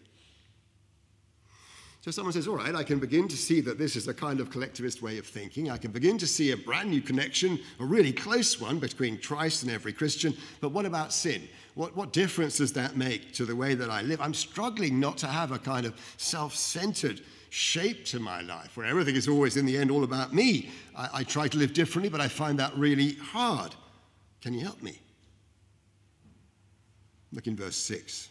So 2.03 2.11
someone 2.11 2.33
says, 2.33 2.49
All 2.49 2.57
right, 2.57 2.75
I 2.75 2.83
can 2.83 2.99
begin 2.99 3.29
to 3.29 3.37
see 3.37 3.61
that 3.61 3.79
this 3.79 3.95
is 3.95 4.09
a 4.09 4.15
kind 4.15 4.41
of 4.41 4.51
collectivist 4.51 5.03
way 5.03 5.19
of 5.19 5.27
thinking. 5.27 5.71
I 5.71 5.79
can 5.79 5.93
begin 5.93 6.19
to 6.19 6.27
see 6.27 6.51
a 6.51 6.57
brand 6.57 6.91
new 6.91 7.01
connection, 7.01 7.61
a 7.79 7.85
really 7.85 8.13
close 8.13 8.61
one 8.61 8.81
between 8.81 9.21
Christ 9.21 9.63
and 9.63 9.71
every 9.71 9.93
Christian. 9.93 10.37
But 10.61 10.71
what 10.73 10.85
about 10.85 11.13
sin? 11.13 11.49
What, 11.77 11.97
what 11.97 12.13
difference 12.13 12.57
does 12.57 12.73
that 12.73 12.97
make 12.97 13.33
to 13.35 13.45
the 13.45 13.55
way 13.55 13.77
that 13.77 13.89
I 13.89 14.03
live? 14.03 14.21
I'm 14.21 14.35
struggling 14.35 14.99
not 14.99 15.17
to 15.19 15.29
have 15.29 15.53
a 15.53 15.61
kind 15.61 15.87
of 15.87 15.95
self 16.17 16.57
centered 16.57 17.21
shape 17.51 18.05
to 18.07 18.19
my 18.19 18.41
life 18.41 18.77
where 18.77 18.87
everything 18.87 19.15
is 19.15 19.29
always, 19.29 19.57
in 19.57 19.65
the 19.65 19.79
end, 19.79 19.93
all 19.93 20.03
about 20.03 20.35
me. 20.35 20.71
I, 20.97 21.09
I 21.15 21.23
try 21.23 21.47
to 21.47 21.57
live 21.57 21.73
differently, 21.73 22.09
but 22.09 22.21
I 22.21 22.27
find 22.27 22.59
that 22.59 22.77
really 22.77 23.15
hard. 23.15 23.77
Can 24.41 24.55
you 24.55 24.63
help 24.63 24.83
me? 24.83 24.99
Look 27.31 27.47
in 27.47 27.55
verse 27.55 27.77
6. 27.77 28.29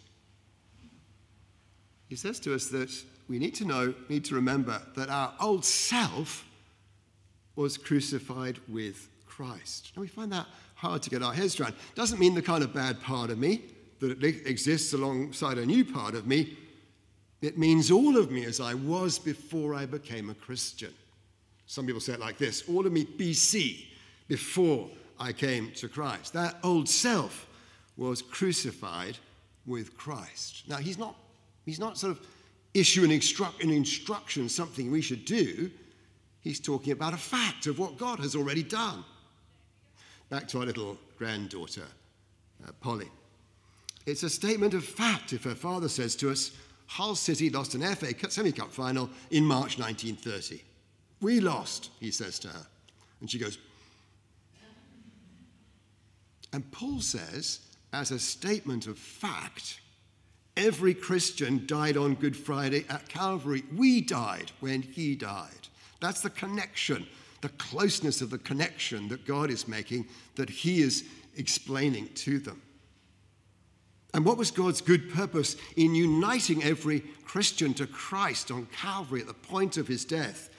He 2.09 2.17
says 2.17 2.37
to 2.41 2.53
us 2.53 2.67
that 2.67 2.91
we 3.31 3.39
need 3.39 3.55
to 3.55 3.65
know, 3.65 3.93
need 4.09 4.25
to 4.25 4.35
remember 4.35 4.81
that 4.97 5.09
our 5.09 5.33
old 5.39 5.63
self 5.63 6.45
was 7.55 7.77
crucified 7.77 8.59
with 8.67 9.07
Christ. 9.25 9.93
And 9.95 10.01
we 10.01 10.09
find 10.09 10.33
that 10.33 10.47
hard 10.75 11.01
to 11.03 11.09
get 11.09 11.23
our 11.23 11.33
heads 11.33 11.57
around. 11.57 11.75
Doesn't 11.95 12.19
mean 12.19 12.35
the 12.35 12.41
kind 12.41 12.61
of 12.61 12.73
bad 12.73 13.01
part 13.01 13.29
of 13.29 13.37
me 13.37 13.61
that 14.01 14.21
exists 14.21 14.91
alongside 14.91 15.57
a 15.57 15.65
new 15.65 15.85
part 15.85 16.13
of 16.13 16.27
me. 16.27 16.57
It 17.41 17.57
means 17.57 17.89
all 17.89 18.17
of 18.17 18.31
me 18.31 18.43
as 18.43 18.59
I 18.59 18.73
was 18.73 19.17
before 19.17 19.75
I 19.75 19.85
became 19.85 20.29
a 20.29 20.35
Christian. 20.35 20.93
Some 21.67 21.85
people 21.85 22.01
say 22.01 22.13
it 22.13 22.19
like 22.19 22.37
this 22.37 22.67
all 22.67 22.85
of 22.85 22.91
me 22.91 23.05
BC, 23.05 23.85
before 24.27 24.89
I 25.17 25.31
came 25.31 25.71
to 25.75 25.87
Christ. 25.87 26.33
That 26.33 26.57
old 26.63 26.89
self 26.89 27.47
was 27.95 28.21
crucified 28.21 29.17
with 29.65 29.95
Christ. 29.95 30.63
Now, 30.67 30.77
he's 30.77 30.97
not, 30.97 31.15
he's 31.63 31.79
not 31.79 31.97
sort 31.97 32.17
of 32.17 32.27
issue 32.73 33.03
an, 33.03 33.09
instru- 33.09 33.61
an 33.61 33.69
instruction, 33.69 34.49
something 34.49 34.91
we 34.91 35.01
should 35.01 35.25
do. 35.25 35.71
He's 36.41 36.59
talking 36.59 36.93
about 36.93 37.13
a 37.13 37.17
fact 37.17 37.67
of 37.67 37.77
what 37.77 37.97
God 37.97 38.19
has 38.19 38.35
already 38.35 38.63
done. 38.63 39.03
Back 40.29 40.47
to 40.49 40.59
our 40.59 40.65
little 40.65 40.97
granddaughter, 41.17 41.85
uh, 42.65 42.71
Polly. 42.79 43.09
It's 44.05 44.23
a 44.23 44.29
statement 44.29 44.73
of 44.73 44.83
fact 44.83 45.33
if 45.33 45.43
her 45.43 45.55
father 45.55 45.89
says 45.89 46.15
to 46.17 46.31
us, 46.31 46.51
Hull 46.87 47.15
City 47.15 47.49
lost 47.49 47.75
an 47.75 47.81
FA 47.95 48.13
Semi 48.29 48.51
Cup 48.51 48.71
final 48.71 49.09
in 49.29 49.45
March 49.45 49.77
1930. 49.77 50.63
We 51.21 51.39
lost, 51.39 51.91
he 51.99 52.11
says 52.11 52.39
to 52.39 52.47
her. 52.47 52.65
And 53.19 53.29
she 53.29 53.37
goes, 53.37 53.59
and 56.53 56.69
Paul 56.71 56.99
says, 57.01 57.59
as 57.93 58.11
a 58.11 58.19
statement 58.19 58.87
of 58.87 58.97
fact, 58.97 59.80
Every 60.61 60.93
Christian 60.93 61.65
died 61.65 61.97
on 61.97 62.13
Good 62.13 62.37
Friday 62.37 62.85
at 62.87 63.09
Calvary. 63.09 63.63
We 63.75 63.99
died 63.99 64.51
when 64.59 64.83
he 64.83 65.15
died. 65.15 65.67
That's 65.99 66.21
the 66.21 66.29
connection, 66.29 67.07
the 67.41 67.49
closeness 67.49 68.21
of 68.21 68.29
the 68.29 68.37
connection 68.37 69.07
that 69.07 69.25
God 69.25 69.49
is 69.49 69.67
making, 69.67 70.05
that 70.35 70.51
he 70.51 70.83
is 70.83 71.03
explaining 71.35 72.09
to 72.09 72.37
them. 72.37 72.61
And 74.13 74.23
what 74.23 74.37
was 74.37 74.51
God's 74.51 74.81
good 74.81 75.11
purpose 75.11 75.55
in 75.77 75.95
uniting 75.95 76.63
every 76.63 76.99
Christian 77.25 77.73
to 77.75 77.87
Christ 77.87 78.51
on 78.51 78.67
Calvary 78.67 79.21
at 79.21 79.27
the 79.27 79.33
point 79.33 79.77
of 79.77 79.87
his 79.87 80.05
death? 80.05 80.51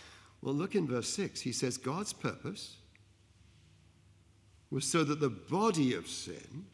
Well, 0.43 0.55
look 0.55 0.75
in 0.75 0.89
verse 0.89 1.11
6. 1.11 1.43
He 1.43 1.53
says, 1.53 1.79
God's 1.79 2.13
purpose 2.13 2.75
was 4.69 4.85
so 4.85 5.05
that 5.05 5.21
the 5.21 5.31
body 5.31 5.95
of 5.95 6.09
sin 6.09 6.67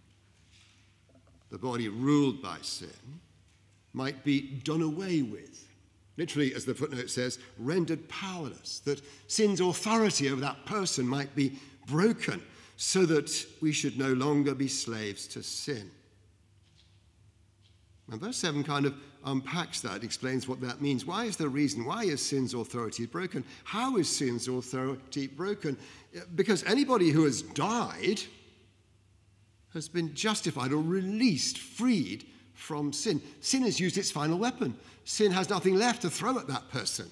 the 1.51 1.59
body 1.59 1.89
ruled 1.89 2.43
by 2.43 2.59
sin, 2.63 3.21
might 3.93 4.25
be 4.25 4.61
done 4.65 4.83
away 4.83 5.23
with. 5.23 5.67
Literally, 6.17 6.53
as 6.55 6.65
the 6.65 6.75
footnote 6.75 7.11
says, 7.11 7.39
rendered 7.59 8.09
powerless, 8.09 8.81
that 8.81 9.01
sin's 9.29 9.61
authority 9.61 10.29
over 10.31 10.41
that 10.41 10.67
person 10.67 11.07
might 11.07 11.35
be 11.35 11.59
broken 11.87 12.43
so 12.77 13.07
that 13.07 13.47
we 13.61 13.73
should 13.73 13.99
no 13.99 14.13
longer 14.13 14.55
be 14.55 14.69
slaves 14.69 15.27
to 15.29 15.43
sin. 15.43 15.91
And 18.11 18.21
verse 18.21 18.37
7 18.39 18.65
kind 18.65 18.87
of 18.87 18.95
unpacks 19.25 19.81
that, 19.83 20.03
explains 20.03 20.49
what 20.49 20.61
that 20.61 20.81
means. 20.81 21.05
Why 21.05 21.25
is 21.25 21.37
the 21.37 21.49
reason? 21.49 21.85
Why 21.85 22.05
is 22.05 22.25
sin's 22.25 22.55
authority 22.55 23.07
broken? 23.07 23.45
How 23.65 23.97
is 23.97 24.09
sin's 24.09 24.49
authority 24.49 25.27
broken? 25.27 25.77
Because 26.35 26.65
anybody 26.65 27.11
who 27.11 27.25
has 27.25 27.43
died 27.43 28.21
has 29.75 29.89
been 29.89 30.15
justified 30.15 30.73
or 30.73 30.83
released, 30.83 31.59
freed 31.59 32.27
from 32.55 32.93
sin. 32.93 33.23
Sin 33.41 33.63
has 33.63 33.79
used 33.79 33.99
its 33.99 34.11
final 34.11 34.39
weapon. 34.39 34.77
Sin 35.05 35.31
has 35.33 35.49
nothing 35.49 35.77
left 35.77 36.03
to 36.03 36.11
throw 36.11 36.39
at 36.39 36.49
that 36.49 36.71
person. 36.71 37.11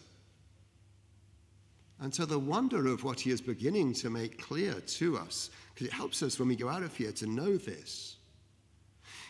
And 2.01 2.15
so 2.15 2.27
the 2.27 2.39
wonder 2.39 2.89
of 2.89 3.05
what 3.05 3.21
he 3.21 3.31
is 3.31 3.41
beginning 3.41 3.95
to 3.95 4.11
make 4.11 4.43
clear 4.43 4.75
to 4.75 5.17
us, 5.17 5.51
because 5.73 5.87
it 5.87 5.93
helps 5.93 6.23
us 6.23 6.39
when 6.39 6.49
we 6.49 6.57
go 6.57 6.69
out 6.69 6.83
of 6.83 6.95
here 6.95 7.13
to 7.13 7.27
know 7.27 7.57
this, 7.57 8.17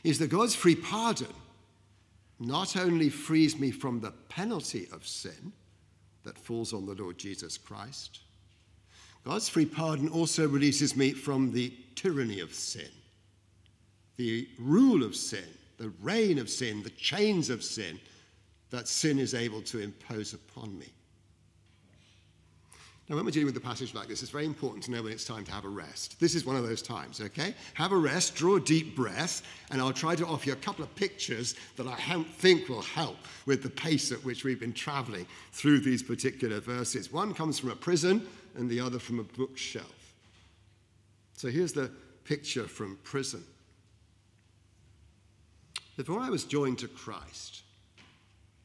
is 0.02 0.18
that 0.18 0.30
God's 0.30 0.54
free 0.54 0.75
pardon 0.75 1.33
not 2.38 2.76
only 2.76 3.09
frees 3.09 3.59
me 3.59 3.71
from 3.71 4.00
the 4.00 4.11
penalty 4.28 4.88
of 4.92 5.06
sin 5.06 5.52
that 6.25 6.37
falls 6.38 6.73
on 6.73 6.87
the 6.87 6.95
Lord 6.95 7.18
Jesus 7.18 7.56
Christ, 7.56 8.21
God's 9.25 9.49
free 9.49 9.66
pardon 9.66 10.09
also 10.09 10.47
releases 10.47 10.97
me 10.97 11.12
from 11.12 11.52
the 11.52 11.73
tyranny 11.95 12.40
of 12.40 12.52
sin, 12.54 12.90
the 14.16 14.49
rule 14.58 15.02
of 15.02 15.14
sin, 15.14 15.44
the 15.78 15.92
reign 16.00 16.38
of 16.38 16.49
sin, 16.49 16.82
the 16.82 16.90
chains 16.90 17.50
of 17.50 17.62
sin 17.62 18.00
that 18.70 18.88
sin 18.88 19.18
is 19.18 19.35
able 19.35 19.62
to 19.62 19.80
impose 19.80 20.35
upon 20.35 20.78
me. 20.78 20.87
Now, 23.08 23.14
when 23.14 23.25
we're 23.25 23.30
dealing 23.30 23.46
with 23.46 23.56
a 23.56 23.61
passage 23.61 23.94
like 23.94 24.08
this, 24.08 24.20
it's 24.23 24.32
very 24.32 24.46
important 24.46 24.82
to 24.85 24.90
know 24.90 25.00
when 25.00 25.12
it's 25.12 25.25
time 25.25 25.44
to 25.44 25.52
have 25.52 25.64
a 25.64 25.68
rest. 25.68 26.18
This 26.18 26.35
is 26.35 26.44
one 26.44 26.56
of 26.56 26.66
those 26.66 26.82
times, 26.82 27.20
okay? 27.20 27.54
Have 27.75 27.92
a 27.92 27.96
rest, 27.96 28.35
draw 28.35 28.56
a 28.56 28.61
deep 28.61 28.96
breath, 28.96 29.42
and 29.70 29.80
I'll 29.80 29.92
try 29.92 30.16
to 30.16 30.26
offer 30.26 30.49
you 30.49 30.54
a 30.54 30.56
couple 30.56 30.82
of 30.82 30.92
pictures 30.96 31.54
that 31.76 31.87
I 31.87 32.25
think 32.38 32.68
will 32.68 32.82
help 32.82 33.18
with 33.46 33.62
the 33.62 33.70
pace 33.70 34.11
at 34.11 34.25
which 34.25 34.42
we've 34.42 34.58
been 34.58 34.73
traveling 34.73 35.25
through 35.52 35.80
these 35.80 36.02
particular 36.02 36.58
verses. 36.58 37.12
One 37.12 37.32
comes 37.32 37.61
from 37.61 37.70
a 37.70 37.76
prison, 37.76 38.26
and 38.56 38.68
the 38.68 38.80
other 38.80 38.99
from 38.99 39.20
a 39.20 39.25
bookshelf. 39.25 40.14
So 41.37 41.49
here's 41.49 41.73
the 41.73 41.92
picture 42.25 42.66
from 42.66 42.99
prison. 43.04 43.44
Before 45.97 46.21
I 46.21 46.29
was 46.29 46.45
joined 46.45 46.79
to 46.81 46.88
Christ, 46.88 47.62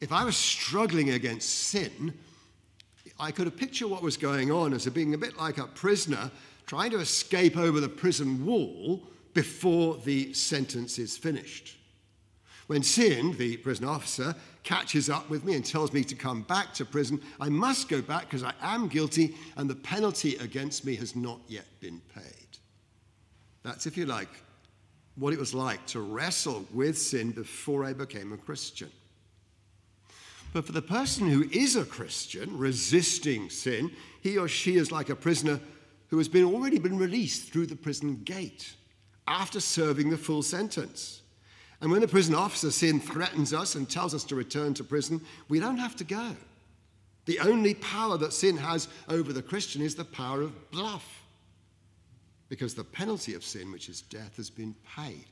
if 0.00 0.12
I 0.12 0.24
was 0.24 0.36
struggling 0.36 1.10
against 1.10 1.48
sin, 1.48 2.12
I 3.18 3.30
could 3.30 3.46
have 3.46 3.56
pictured 3.56 3.88
what 3.88 4.02
was 4.02 4.16
going 4.16 4.50
on 4.50 4.74
as 4.74 4.86
being 4.88 5.14
a 5.14 5.18
bit 5.18 5.38
like 5.38 5.58
a 5.58 5.66
prisoner 5.66 6.30
trying 6.66 6.90
to 6.90 7.00
escape 7.00 7.56
over 7.56 7.80
the 7.80 7.88
prison 7.88 8.44
wall 8.44 9.02
before 9.34 9.96
the 10.04 10.32
sentence 10.34 10.98
is 10.98 11.16
finished. 11.16 11.76
When 12.66 12.82
sin, 12.82 13.36
the 13.38 13.56
prison 13.56 13.86
officer, 13.86 14.34
catches 14.62 15.10
up 15.10 15.28
with 15.28 15.44
me 15.44 15.54
and 15.54 15.64
tells 15.64 15.92
me 15.92 16.04
to 16.04 16.14
come 16.14 16.42
back 16.42 16.72
to 16.74 16.84
prison, 16.84 17.20
I 17.40 17.48
must 17.48 17.88
go 17.88 18.00
back 18.00 18.22
because 18.22 18.42
I 18.42 18.54
am 18.60 18.88
guilty 18.88 19.34
and 19.56 19.68
the 19.68 19.74
penalty 19.74 20.36
against 20.36 20.84
me 20.84 20.94
has 20.96 21.16
not 21.16 21.40
yet 21.48 21.66
been 21.80 22.00
paid. 22.14 22.58
That's, 23.62 23.86
if 23.86 23.96
you 23.96 24.06
like, 24.06 24.28
what 25.16 25.32
it 25.32 25.38
was 25.38 25.54
like 25.54 25.86
to 25.86 26.00
wrestle 26.00 26.66
with 26.72 26.96
sin 26.96 27.30
before 27.32 27.84
I 27.84 27.92
became 27.92 28.32
a 28.32 28.36
Christian. 28.36 28.90
But 30.52 30.66
for 30.66 30.72
the 30.72 30.82
person 30.82 31.28
who 31.28 31.48
is 31.50 31.76
a 31.76 31.84
Christian, 31.84 32.56
resisting 32.58 33.48
sin, 33.48 33.90
he 34.20 34.36
or 34.36 34.48
she 34.48 34.76
is 34.76 34.92
like 34.92 35.08
a 35.08 35.16
prisoner 35.16 35.60
who 36.08 36.18
has 36.18 36.28
been 36.28 36.44
already 36.44 36.78
been 36.78 36.98
released 36.98 37.52
through 37.52 37.66
the 37.66 37.76
prison 37.76 38.20
gate 38.24 38.74
after 39.26 39.60
serving 39.60 40.10
the 40.10 40.18
full 40.18 40.42
sentence. 40.42 41.22
And 41.80 41.90
when 41.90 42.00
the 42.00 42.08
prison 42.08 42.34
officer 42.34 42.70
sin 42.70 43.00
threatens 43.00 43.52
us 43.52 43.74
and 43.74 43.88
tells 43.88 44.14
us 44.14 44.24
to 44.24 44.36
return 44.36 44.74
to 44.74 44.84
prison, 44.84 45.20
we 45.48 45.58
don't 45.58 45.78
have 45.78 45.96
to 45.96 46.04
go. 46.04 46.36
The 47.24 47.40
only 47.40 47.74
power 47.74 48.18
that 48.18 48.32
sin 48.32 48.56
has 48.56 48.88
over 49.08 49.32
the 49.32 49.42
Christian 49.42 49.80
is 49.80 49.94
the 49.94 50.04
power 50.04 50.42
of 50.42 50.70
bluff. 50.70 51.21
Because 52.52 52.74
the 52.74 52.84
penalty 52.84 53.32
of 53.32 53.42
sin, 53.42 53.72
which 53.72 53.88
is 53.88 54.02
death, 54.02 54.36
has 54.36 54.50
been 54.50 54.74
paid. 54.94 55.24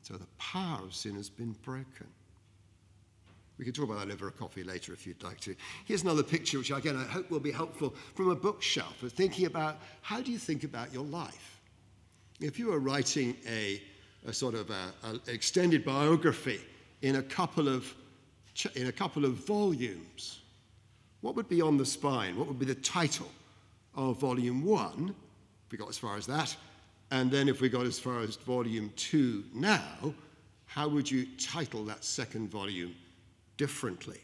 So 0.00 0.14
the 0.14 0.24
power 0.38 0.80
of 0.82 0.94
sin 0.94 1.16
has 1.16 1.28
been 1.28 1.54
broken. 1.62 2.06
We 3.58 3.66
can 3.66 3.74
talk 3.74 3.90
about 3.90 3.98
that 3.98 4.10
over 4.10 4.26
a 4.26 4.30
coffee 4.30 4.64
later 4.64 4.94
if 4.94 5.06
you'd 5.06 5.22
like 5.22 5.38
to. 5.40 5.54
Here's 5.84 6.02
another 6.02 6.22
picture, 6.22 6.56
which 6.56 6.70
again 6.70 6.96
I 6.96 7.04
hope 7.04 7.30
will 7.30 7.40
be 7.40 7.50
helpful 7.50 7.94
from 8.14 8.30
a 8.30 8.34
bookshelf 8.34 9.02
of 9.02 9.12
thinking 9.12 9.44
about 9.44 9.80
how 10.00 10.22
do 10.22 10.32
you 10.32 10.38
think 10.38 10.64
about 10.64 10.94
your 10.94 11.04
life? 11.04 11.60
If 12.40 12.58
you 12.58 12.68
were 12.68 12.78
writing 12.78 13.36
a, 13.46 13.82
a 14.26 14.32
sort 14.32 14.54
of 14.54 14.70
extended 15.26 15.84
biography 15.84 16.62
in 17.02 17.16
a 17.16 17.22
couple 17.22 17.68
of 17.68 17.94
in 18.76 18.86
a 18.86 18.92
couple 18.92 19.26
of 19.26 19.34
volumes, 19.34 20.40
what 21.20 21.36
would 21.36 21.50
be 21.50 21.60
on 21.60 21.76
the 21.76 21.84
spine? 21.84 22.34
What 22.38 22.48
would 22.48 22.58
be 22.58 22.64
the 22.64 22.76
title 22.76 23.28
of 23.94 24.18
volume 24.20 24.64
one? 24.64 25.14
We 25.72 25.78
got 25.78 25.88
as 25.88 25.98
far 25.98 26.16
as 26.16 26.26
that, 26.26 26.54
and 27.10 27.30
then 27.30 27.48
if 27.48 27.60
we 27.60 27.68
got 27.68 27.86
as 27.86 27.98
far 27.98 28.20
as 28.20 28.36
volume 28.36 28.92
two 28.94 29.42
now, 29.52 30.14
how 30.66 30.86
would 30.88 31.10
you 31.10 31.26
title 31.38 31.84
that 31.86 32.04
second 32.04 32.50
volume 32.50 32.94
differently. 33.56 34.18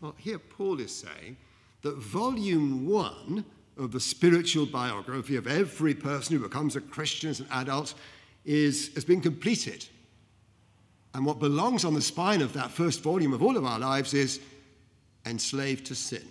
Well, 0.00 0.14
here 0.18 0.38
Paul 0.38 0.80
is 0.80 0.94
saying 0.94 1.36
that 1.82 1.96
volume 1.96 2.86
one 2.86 3.44
of 3.76 3.92
the 3.92 4.00
spiritual 4.00 4.66
biography 4.66 5.36
of 5.36 5.46
every 5.46 5.94
person 5.94 6.36
who 6.36 6.42
becomes 6.42 6.76
a 6.76 6.80
Christian 6.80 7.30
as 7.30 7.40
an 7.40 7.48
adult 7.50 7.94
is, 8.44 8.94
has 8.94 9.04
been 9.04 9.20
completed. 9.20 9.86
And 11.14 11.26
what 11.26 11.38
belongs 11.38 11.84
on 11.84 11.94
the 11.94 12.00
spine 12.00 12.40
of 12.40 12.52
that 12.54 12.70
first 12.70 13.02
volume 13.02 13.32
of 13.32 13.42
all 13.42 13.56
of 13.56 13.64
our 13.64 13.78
lives 13.78 14.14
is 14.14 14.40
enslaved 15.26 15.86
to 15.86 15.94
sin. 15.94 16.26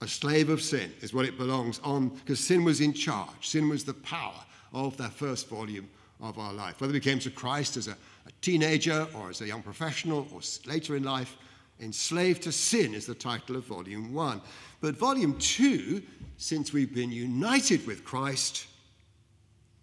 A 0.00 0.08
slave 0.08 0.48
of 0.48 0.60
sin 0.60 0.92
is 1.00 1.14
what 1.14 1.24
it 1.24 1.38
belongs 1.38 1.80
on, 1.82 2.08
because 2.08 2.40
sin 2.40 2.64
was 2.64 2.80
in 2.80 2.92
charge. 2.92 3.48
Sin 3.48 3.68
was 3.68 3.84
the 3.84 3.94
power 3.94 4.44
of 4.72 4.96
that 4.96 5.12
first 5.12 5.48
volume 5.48 5.88
of 6.20 6.38
our 6.38 6.52
life. 6.52 6.80
Whether 6.80 6.92
we 6.92 7.00
came 7.00 7.18
to 7.20 7.30
Christ 7.30 7.76
as 7.76 7.88
a 7.88 7.96
a 8.26 8.32
teenager 8.40 9.06
or 9.14 9.30
as 9.30 9.40
a 9.40 9.46
young 9.46 9.62
professional 9.62 10.26
or 10.32 10.40
later 10.66 10.96
in 10.96 11.04
life. 11.04 11.36
Enslaved 11.80 12.42
to 12.42 12.52
Sin 12.52 12.94
is 12.94 13.06
the 13.06 13.14
title 13.14 13.56
of 13.56 13.64
Volume 13.64 14.14
1. 14.14 14.40
But 14.80 14.96
Volume 14.96 15.36
2, 15.38 16.02
since 16.36 16.72
we've 16.72 16.94
been 16.94 17.10
united 17.10 17.86
with 17.86 18.04
Christ, 18.04 18.66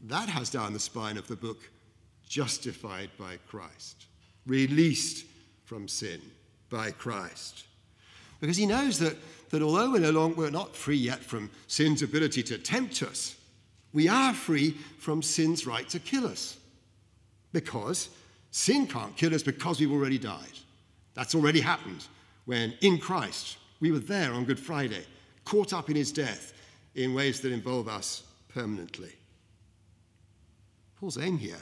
that 0.04 0.30
has 0.30 0.50
down 0.50 0.74
the 0.74 0.80
spine 0.80 1.18
of 1.18 1.28
the 1.28 1.36
book 1.36 1.70
Justified 2.28 3.10
by 3.20 3.36
Christ, 3.46 4.06
released 4.48 5.26
from 5.66 5.90
sin 5.90 6.22
by 6.70 6.92
Christ. 6.92 7.66
Because 8.40 8.56
he 8.56 8.66
knows 8.66 8.98
that, 9.00 9.18
that 9.52 9.62
although 9.62 9.92
we're, 9.92 10.00
no 10.00 10.12
longer, 10.12 10.36
we're 10.36 10.50
not 10.50 10.76
free 10.76 10.98
yet 10.98 11.20
from 11.20 11.50
sin's 11.68 12.02
ability 12.02 12.44
to 12.44 12.58
tempt 12.58 13.04
us, 13.04 13.36
we 13.94 14.08
are 14.08 14.34
free 14.34 14.72
from 14.98 15.22
sin's 15.22 15.68
right 15.68 15.88
to 15.90 16.00
kill 16.00 16.26
us. 16.26 16.58
Because 17.54 18.10
Sin 18.52 18.86
can't 18.86 19.16
kill 19.16 19.34
us 19.34 19.44
because 19.44 19.80
we've 19.80 19.92
already 19.92 20.18
died. 20.18 20.60
That's 21.14 21.36
already 21.36 21.62
happened 21.62 22.06
when 22.46 22.74
in 22.82 22.98
Christ 22.98 23.58
we 23.80 23.92
were 23.92 24.00
there 24.00 24.34
on 24.34 24.46
Good 24.46 24.60
Friday, 24.60 25.06
caught 25.46 25.74
up 25.74 25.90
in 25.90 25.96
his 25.96 26.12
death 26.12 26.54
in 26.94 27.14
ways 27.14 27.40
that 27.42 27.54
involve 27.54 27.88
us 27.88 28.24
permanently. 28.50 29.14
Paul's 31.00 31.18
aim 31.18 31.38
here, 31.38 31.58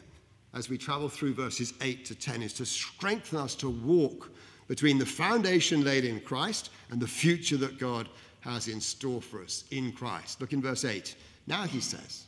as 0.53 0.67
we 0.67 0.77
travel 0.77 1.07
through 1.07 1.35
verses 1.35 1.73
8 1.81 2.03
to 2.05 2.15
10, 2.15 2.41
is 2.41 2.53
to 2.53 2.65
strengthen 2.65 3.37
us 3.37 3.55
to 3.55 3.69
walk 3.69 4.31
between 4.69 4.99
the 4.99 5.05
foundation 5.05 5.83
laid 5.83 6.05
in 6.05 6.21
Christ 6.21 6.69
and 6.91 7.01
the 7.01 7.07
future 7.07 7.57
that 7.57 7.79
God 7.79 8.07
has 8.41 8.67
in 8.69 8.79
store 8.79 9.21
for 9.21 9.43
us 9.43 9.65
in 9.71 9.91
Christ. 9.91 10.39
Look 10.39 10.53
in 10.53 10.61
verse 10.61 10.85
8. 10.85 11.15
Now 11.47 11.63
he 11.63 11.81
says, 11.81 12.27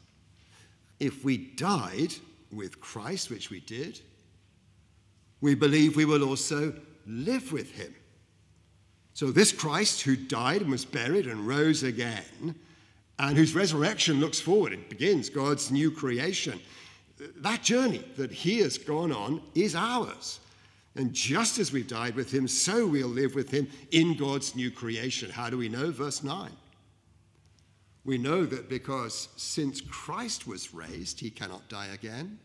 If 0.99 1.23
we 1.23 1.37
died 1.37 2.15
with 2.51 2.81
Christ, 2.81 3.29
which 3.29 3.51
we 3.51 3.59
did, 3.61 4.01
we 5.39 5.53
believe 5.53 5.95
we 5.95 6.05
will 6.05 6.27
also 6.27 6.73
live 7.05 7.53
with 7.53 7.71
him. 7.71 7.93
So, 9.13 9.31
this 9.31 9.51
Christ 9.51 10.01
who 10.01 10.15
died 10.15 10.61
and 10.61 10.71
was 10.71 10.85
buried 10.85 11.27
and 11.27 11.47
rose 11.47 11.83
again, 11.83 12.55
and 13.19 13.37
whose 13.37 13.53
resurrection 13.53 14.19
looks 14.19 14.39
forward, 14.39 14.73
it 14.73 14.89
begins 14.89 15.29
God's 15.29 15.69
new 15.69 15.91
creation. 15.91 16.59
That 17.37 17.61
journey 17.61 18.03
that 18.17 18.31
he 18.31 18.59
has 18.59 18.79
gone 18.79 19.11
on 19.11 19.43
is 19.53 19.75
ours. 19.75 20.39
And 20.95 21.13
just 21.13 21.57
as 21.57 21.71
we've 21.71 21.87
died 21.87 22.15
with 22.15 22.33
him, 22.33 22.47
so 22.47 22.85
we'll 22.85 23.07
live 23.07 23.33
with 23.33 23.49
him 23.49 23.67
in 23.91 24.17
God's 24.17 24.55
new 24.55 24.69
creation. 24.69 25.29
How 25.29 25.49
do 25.49 25.57
we 25.57 25.69
know? 25.69 25.91
Verse 25.91 26.23
9. 26.23 26.49
We 28.03 28.17
know 28.17 28.45
that 28.45 28.67
because 28.67 29.29
since 29.37 29.79
Christ 29.79 30.47
was 30.47 30.73
raised, 30.73 31.19
he 31.19 31.29
cannot 31.29 31.69
die 31.69 31.87
again. 31.93 32.39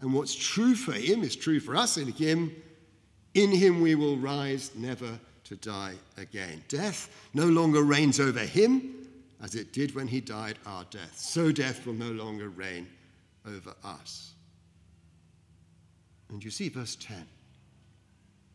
And 0.00 0.12
what's 0.12 0.34
true 0.34 0.74
for 0.74 0.92
him 0.92 1.22
is 1.22 1.34
true 1.34 1.58
for 1.58 1.74
us 1.74 1.96
in 1.96 2.08
him. 2.12 2.54
In 3.32 3.50
him 3.50 3.80
we 3.80 3.94
will 3.94 4.18
rise 4.18 4.70
never 4.76 5.18
to 5.44 5.56
die 5.56 5.94
again. 6.16 6.62
Death 6.68 7.08
no 7.32 7.46
longer 7.46 7.82
reigns 7.82 8.20
over 8.20 8.40
him 8.40 9.08
as 9.42 9.54
it 9.54 9.72
did 9.72 9.94
when 9.94 10.06
he 10.06 10.20
died 10.20 10.58
our 10.66 10.84
death. 10.90 11.18
So 11.18 11.50
death 11.50 11.86
will 11.86 11.94
no 11.94 12.12
longer 12.12 12.50
reign 12.50 12.86
over 13.46 13.74
us. 13.82 14.34
And 16.28 16.44
you 16.44 16.50
see 16.50 16.68
verse 16.68 16.96
10 16.96 17.26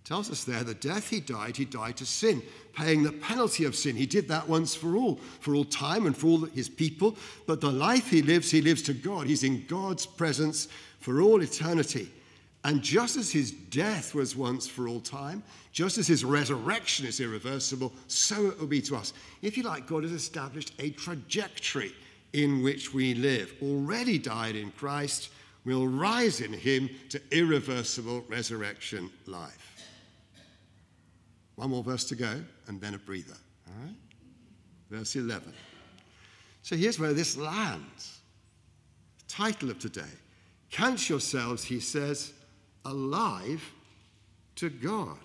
tells 0.09 0.31
us 0.31 0.43
there 0.43 0.63
the 0.63 0.73
death 0.73 1.07
he 1.07 1.19
died, 1.19 1.55
he 1.55 1.65
died 1.65 1.95
to 1.95 2.05
sin, 2.05 2.41
paying 2.73 3.03
the 3.03 3.11
penalty 3.11 3.63
of 3.65 3.75
sin. 3.75 3.95
He 3.95 4.07
did 4.07 4.27
that 4.29 4.49
once 4.49 4.73
for 4.73 4.95
all, 4.95 5.19
for 5.39 5.53
all 5.53 5.63
time 5.63 6.07
and 6.07 6.17
for 6.17 6.25
all 6.25 6.39
his 6.45 6.67
people. 6.67 7.15
But 7.45 7.61
the 7.61 7.71
life 7.71 8.09
he 8.09 8.23
lives, 8.23 8.49
he 8.49 8.59
lives 8.59 8.81
to 8.83 8.93
God. 8.95 9.27
He's 9.27 9.43
in 9.43 9.67
God's 9.67 10.07
presence 10.07 10.67
for 10.99 11.21
all 11.21 11.43
eternity. 11.43 12.11
And 12.63 12.81
just 12.81 13.17
as 13.17 13.31
his 13.31 13.51
death 13.51 14.15
was 14.15 14.35
once 14.35 14.67
for 14.67 14.87
all 14.87 14.99
time, 14.99 15.43
just 15.73 15.99
as 15.99 16.07
his 16.07 16.25
resurrection 16.25 17.05
is 17.05 17.19
irreversible, 17.19 17.93
so 18.07 18.47
it 18.47 18.59
will 18.59 18.65
be 18.65 18.81
to 18.81 18.95
us. 18.95 19.13
If 19.43 19.57
you 19.57 19.63
like, 19.63 19.85
God 19.85 20.01
has 20.01 20.11
established 20.11 20.73
a 20.79 20.89
trajectory 20.89 21.93
in 22.33 22.63
which 22.63 22.95
we 22.95 23.13
live. 23.13 23.53
Already 23.61 24.17
died 24.17 24.55
in 24.55 24.71
Christ, 24.71 25.29
will 25.65 25.87
rise 25.87 26.41
in 26.41 26.51
him 26.51 26.89
to 27.09 27.21
irreversible 27.29 28.25
resurrection 28.27 29.11
life. 29.27 29.68
One 31.59 31.71
more 31.71 31.83
verse 31.83 32.05
to 32.05 32.15
go, 32.15 32.41
and 32.67 32.79
then 32.79 32.93
a 32.93 32.97
breather. 32.97 33.35
All 33.67 33.83
right? 33.83 33.95
Verse 34.89 35.17
11. 35.17 35.51
So 36.61 36.77
here's 36.77 36.97
where 36.97 37.11
this 37.11 37.35
lands. 37.35 38.19
The 39.17 39.25
title 39.27 39.69
of 39.69 39.77
today 39.77 40.13
Count 40.71 41.09
yourselves, 41.09 41.65
he 41.65 41.81
says, 41.81 42.31
alive 42.85 43.61
to 44.55 44.69
God. 44.69 45.17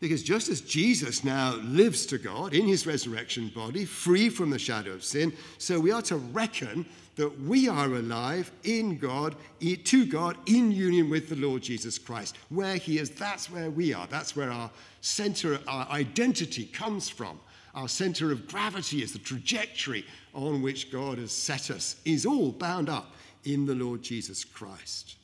Because 0.00 0.22
just 0.22 0.48
as 0.48 0.62
Jesus 0.62 1.24
now 1.24 1.56
lives 1.56 2.06
to 2.06 2.16
God 2.16 2.54
in 2.54 2.66
his 2.66 2.86
resurrection 2.86 3.52
body, 3.54 3.84
free 3.84 4.30
from 4.30 4.48
the 4.48 4.58
shadow 4.58 4.92
of 4.92 5.04
sin, 5.04 5.32
so 5.58 5.78
we 5.78 5.92
are 5.92 6.00
to 6.02 6.16
reckon 6.16 6.86
that 7.16 7.38
we 7.42 7.68
are 7.68 7.84
alive 7.84 8.50
in 8.64 8.96
God, 8.96 9.36
to 9.60 10.06
God, 10.06 10.38
in 10.46 10.72
union 10.72 11.10
with 11.10 11.28
the 11.28 11.36
Lord 11.36 11.60
Jesus 11.60 11.98
Christ. 11.98 12.38
Where 12.48 12.76
he 12.76 12.98
is, 12.98 13.10
that's 13.10 13.50
where 13.50 13.70
we 13.70 13.92
are. 13.92 14.06
That's 14.06 14.34
where 14.34 14.50
our 14.50 14.70
center, 15.02 15.60
our 15.68 15.86
identity 15.90 16.64
comes 16.64 17.10
from. 17.10 17.38
Our 17.74 17.88
center 17.88 18.32
of 18.32 18.48
gravity 18.48 19.02
is 19.02 19.12
the 19.12 19.18
trajectory 19.18 20.06
on 20.32 20.62
which 20.62 20.90
God 20.90 21.18
has 21.18 21.30
set 21.30 21.70
us, 21.70 21.96
is 22.06 22.24
all 22.24 22.52
bound 22.52 22.88
up 22.88 23.12
in 23.44 23.66
the 23.66 23.74
Lord 23.74 24.02
Jesus 24.02 24.44
Christ. 24.44 25.16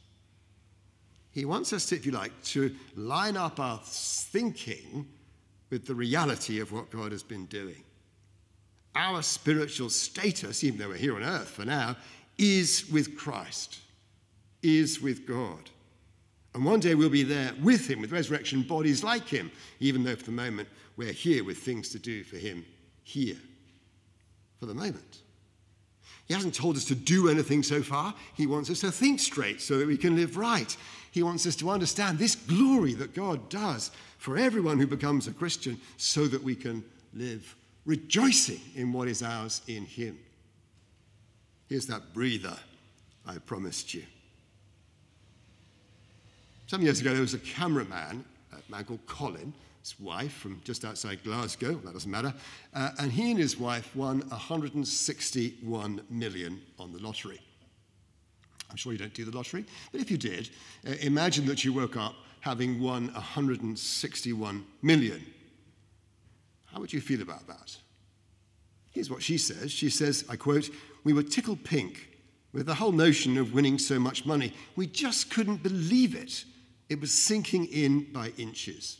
He 1.36 1.44
wants 1.44 1.74
us, 1.74 1.84
to, 1.90 1.96
if 1.96 2.06
you 2.06 2.12
like, 2.12 2.32
to 2.44 2.74
line 2.96 3.36
up 3.36 3.60
our 3.60 3.78
thinking 3.84 5.06
with 5.68 5.86
the 5.86 5.94
reality 5.94 6.60
of 6.60 6.72
what 6.72 6.90
God 6.90 7.12
has 7.12 7.22
been 7.22 7.44
doing. 7.44 7.84
Our 8.94 9.20
spiritual 9.20 9.90
status, 9.90 10.64
even 10.64 10.78
though 10.78 10.88
we're 10.88 10.96
here 10.96 11.14
on 11.14 11.22
earth 11.22 11.50
for 11.50 11.66
now, 11.66 11.96
is 12.38 12.88
with 12.90 13.18
Christ, 13.18 13.80
is 14.62 15.02
with 15.02 15.26
God. 15.26 15.68
And 16.54 16.64
one 16.64 16.80
day 16.80 16.94
we'll 16.94 17.10
be 17.10 17.22
there 17.22 17.52
with 17.62 17.86
him, 17.86 18.00
with 18.00 18.12
resurrection 18.12 18.62
bodies 18.62 19.04
like 19.04 19.28
him, 19.28 19.52
even 19.78 20.04
though 20.04 20.16
for 20.16 20.24
the 20.24 20.32
moment 20.32 20.70
we're 20.96 21.12
here 21.12 21.44
with 21.44 21.58
things 21.58 21.90
to 21.90 21.98
do 21.98 22.24
for 22.24 22.38
him 22.38 22.64
here. 23.02 23.36
For 24.58 24.64
the 24.64 24.72
moment. 24.72 25.20
He 26.26 26.34
hasn't 26.34 26.54
told 26.54 26.76
us 26.76 26.86
to 26.86 26.94
do 26.94 27.28
anything 27.28 27.62
so 27.62 27.82
far. 27.82 28.14
He 28.34 28.46
wants 28.46 28.68
us 28.70 28.80
to 28.80 28.90
think 28.90 29.20
straight 29.20 29.60
so 29.60 29.78
that 29.78 29.86
we 29.86 29.96
can 29.96 30.16
live 30.16 30.36
right. 30.36 30.76
He 31.16 31.22
wants 31.22 31.46
us 31.46 31.56
to 31.56 31.70
understand 31.70 32.18
this 32.18 32.34
glory 32.34 32.92
that 32.92 33.14
God 33.14 33.48
does 33.48 33.90
for 34.18 34.36
everyone 34.36 34.78
who 34.78 34.86
becomes 34.86 35.26
a 35.26 35.32
Christian 35.32 35.80
so 35.96 36.26
that 36.26 36.42
we 36.42 36.54
can 36.54 36.84
live 37.14 37.56
rejoicing 37.86 38.60
in 38.74 38.92
what 38.92 39.08
is 39.08 39.22
ours 39.22 39.62
in 39.66 39.86
Him. 39.86 40.18
Here's 41.70 41.86
that 41.86 42.12
breather 42.12 42.54
I 43.24 43.38
promised 43.38 43.94
you. 43.94 44.02
Some 46.66 46.82
years 46.82 47.00
ago, 47.00 47.12
there 47.12 47.22
was 47.22 47.32
a 47.32 47.38
cameraman, 47.38 48.22
a 48.52 48.70
man 48.70 48.84
called 48.84 49.06
Colin, 49.06 49.54
his 49.80 49.98
wife 49.98 50.34
from 50.34 50.60
just 50.64 50.84
outside 50.84 51.24
Glasgow, 51.24 51.76
that 51.76 51.94
doesn't 51.94 52.10
matter, 52.10 52.34
uh, 52.74 52.90
and 52.98 53.10
he 53.10 53.30
and 53.30 53.40
his 53.40 53.58
wife 53.58 53.96
won 53.96 54.20
161 54.28 56.02
million 56.10 56.60
on 56.78 56.92
the 56.92 56.98
lottery. 56.98 57.40
I'm 58.70 58.76
sure 58.76 58.92
you 58.92 58.98
don't 58.98 59.14
do 59.14 59.24
the 59.24 59.36
lottery, 59.36 59.64
but 59.92 60.00
if 60.00 60.10
you 60.10 60.18
did, 60.18 60.50
uh, 60.86 60.92
imagine 61.00 61.46
that 61.46 61.64
you 61.64 61.72
woke 61.72 61.96
up 61.96 62.14
having 62.40 62.80
won 62.80 63.12
161 63.12 64.64
million. 64.82 65.24
How 66.66 66.80
would 66.80 66.92
you 66.92 67.00
feel 67.00 67.22
about 67.22 67.46
that? 67.46 67.76
Here's 68.90 69.10
what 69.10 69.22
she 69.22 69.38
says. 69.38 69.72
She 69.72 69.90
says, 69.90 70.24
I 70.28 70.36
quote, 70.36 70.70
We 71.04 71.12
were 71.12 71.22
tickled 71.22 71.64
pink 71.64 72.08
with 72.52 72.66
the 72.66 72.74
whole 72.74 72.92
notion 72.92 73.36
of 73.36 73.52
winning 73.52 73.78
so 73.78 73.98
much 73.98 74.24
money. 74.24 74.52
We 74.76 74.86
just 74.86 75.30
couldn't 75.30 75.62
believe 75.62 76.14
it. 76.14 76.44
It 76.88 77.00
was 77.00 77.12
sinking 77.12 77.66
in 77.66 78.12
by 78.12 78.32
inches. 78.38 78.98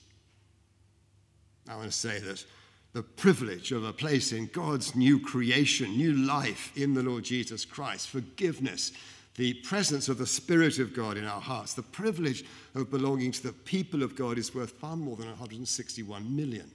I 1.68 1.76
want 1.76 1.90
to 1.90 1.96
say 1.96 2.18
that 2.18 2.44
the 2.92 3.02
privilege 3.02 3.72
of 3.72 3.84
a 3.84 3.92
place 3.92 4.32
in 4.32 4.46
God's 4.46 4.94
new 4.94 5.20
creation, 5.20 5.96
new 5.96 6.12
life 6.12 6.72
in 6.76 6.94
the 6.94 7.02
Lord 7.02 7.24
Jesus 7.24 7.64
Christ, 7.64 8.08
forgiveness, 8.08 8.92
the 9.36 9.54
presence 9.54 10.08
of 10.08 10.18
the 10.18 10.26
Spirit 10.26 10.78
of 10.78 10.94
God 10.94 11.16
in 11.16 11.26
our 11.26 11.40
hearts, 11.40 11.74
the 11.74 11.82
privilege 11.82 12.44
of 12.74 12.90
belonging 12.90 13.32
to 13.32 13.42
the 13.42 13.52
people 13.52 14.02
of 14.02 14.16
God 14.16 14.38
is 14.38 14.54
worth 14.54 14.70
far 14.70 14.96
more 14.96 15.16
than 15.16 15.28
161 15.28 16.34
million 16.34 16.70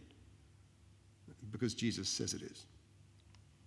because 1.52 1.74
Jesus 1.74 2.08
says 2.08 2.34
it 2.34 2.44
is. 2.44 2.66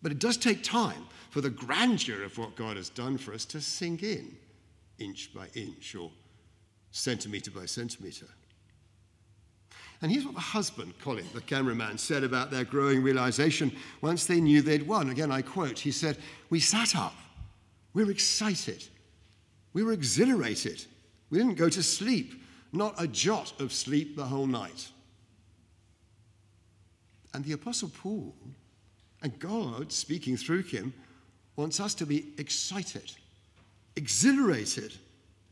But 0.00 0.12
it 0.12 0.18
does 0.18 0.36
take 0.36 0.62
time 0.62 1.06
for 1.30 1.40
the 1.40 1.50
grandeur 1.50 2.22
of 2.22 2.38
what 2.38 2.56
God 2.56 2.76
has 2.76 2.88
done 2.88 3.18
for 3.18 3.32
us 3.34 3.44
to 3.46 3.60
sink 3.60 4.02
in, 4.02 4.36
inch 4.98 5.32
by 5.34 5.48
inch 5.54 5.94
or 5.94 6.10
centimeter 6.90 7.50
by 7.50 7.66
centimeter. 7.66 8.26
And 10.02 10.12
here's 10.12 10.24
what 10.24 10.34
the 10.34 10.40
husband, 10.40 10.94
Colin, 11.00 11.26
the 11.32 11.40
cameraman, 11.40 11.98
said 11.98 12.24
about 12.24 12.50
their 12.50 12.64
growing 12.64 13.02
realization 13.02 13.72
once 14.02 14.26
they 14.26 14.40
knew 14.40 14.60
they'd 14.60 14.86
won. 14.86 15.10
Again, 15.10 15.32
I 15.32 15.42
quote 15.42 15.78
He 15.78 15.90
said, 15.90 16.18
We 16.50 16.60
sat 16.60 16.94
up. 16.94 17.14
We 17.94 18.04
were 18.04 18.10
excited. 18.10 18.84
We 19.72 19.82
were 19.82 19.92
exhilarated. 19.92 20.84
We 21.30 21.38
didn't 21.38 21.54
go 21.54 21.68
to 21.68 21.82
sleep, 21.82 22.42
not 22.72 22.94
a 22.98 23.06
jot 23.06 23.60
of 23.60 23.72
sleep 23.72 24.16
the 24.16 24.24
whole 24.24 24.46
night. 24.46 24.88
And 27.32 27.44
the 27.44 27.52
Apostle 27.52 27.90
Paul, 27.96 28.34
and 29.22 29.38
God 29.38 29.90
speaking 29.90 30.36
through 30.36 30.62
him, 30.62 30.92
wants 31.56 31.80
us 31.80 31.94
to 31.94 32.06
be 32.06 32.32
excited, 32.38 33.12
exhilarated 33.96 34.92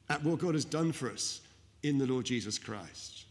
at 0.08 0.22
what 0.22 0.38
God 0.38 0.54
has 0.54 0.64
done 0.64 0.92
for 0.92 1.10
us 1.10 1.40
in 1.82 1.98
the 1.98 2.06
Lord 2.06 2.26
Jesus 2.26 2.58
Christ. 2.58 3.24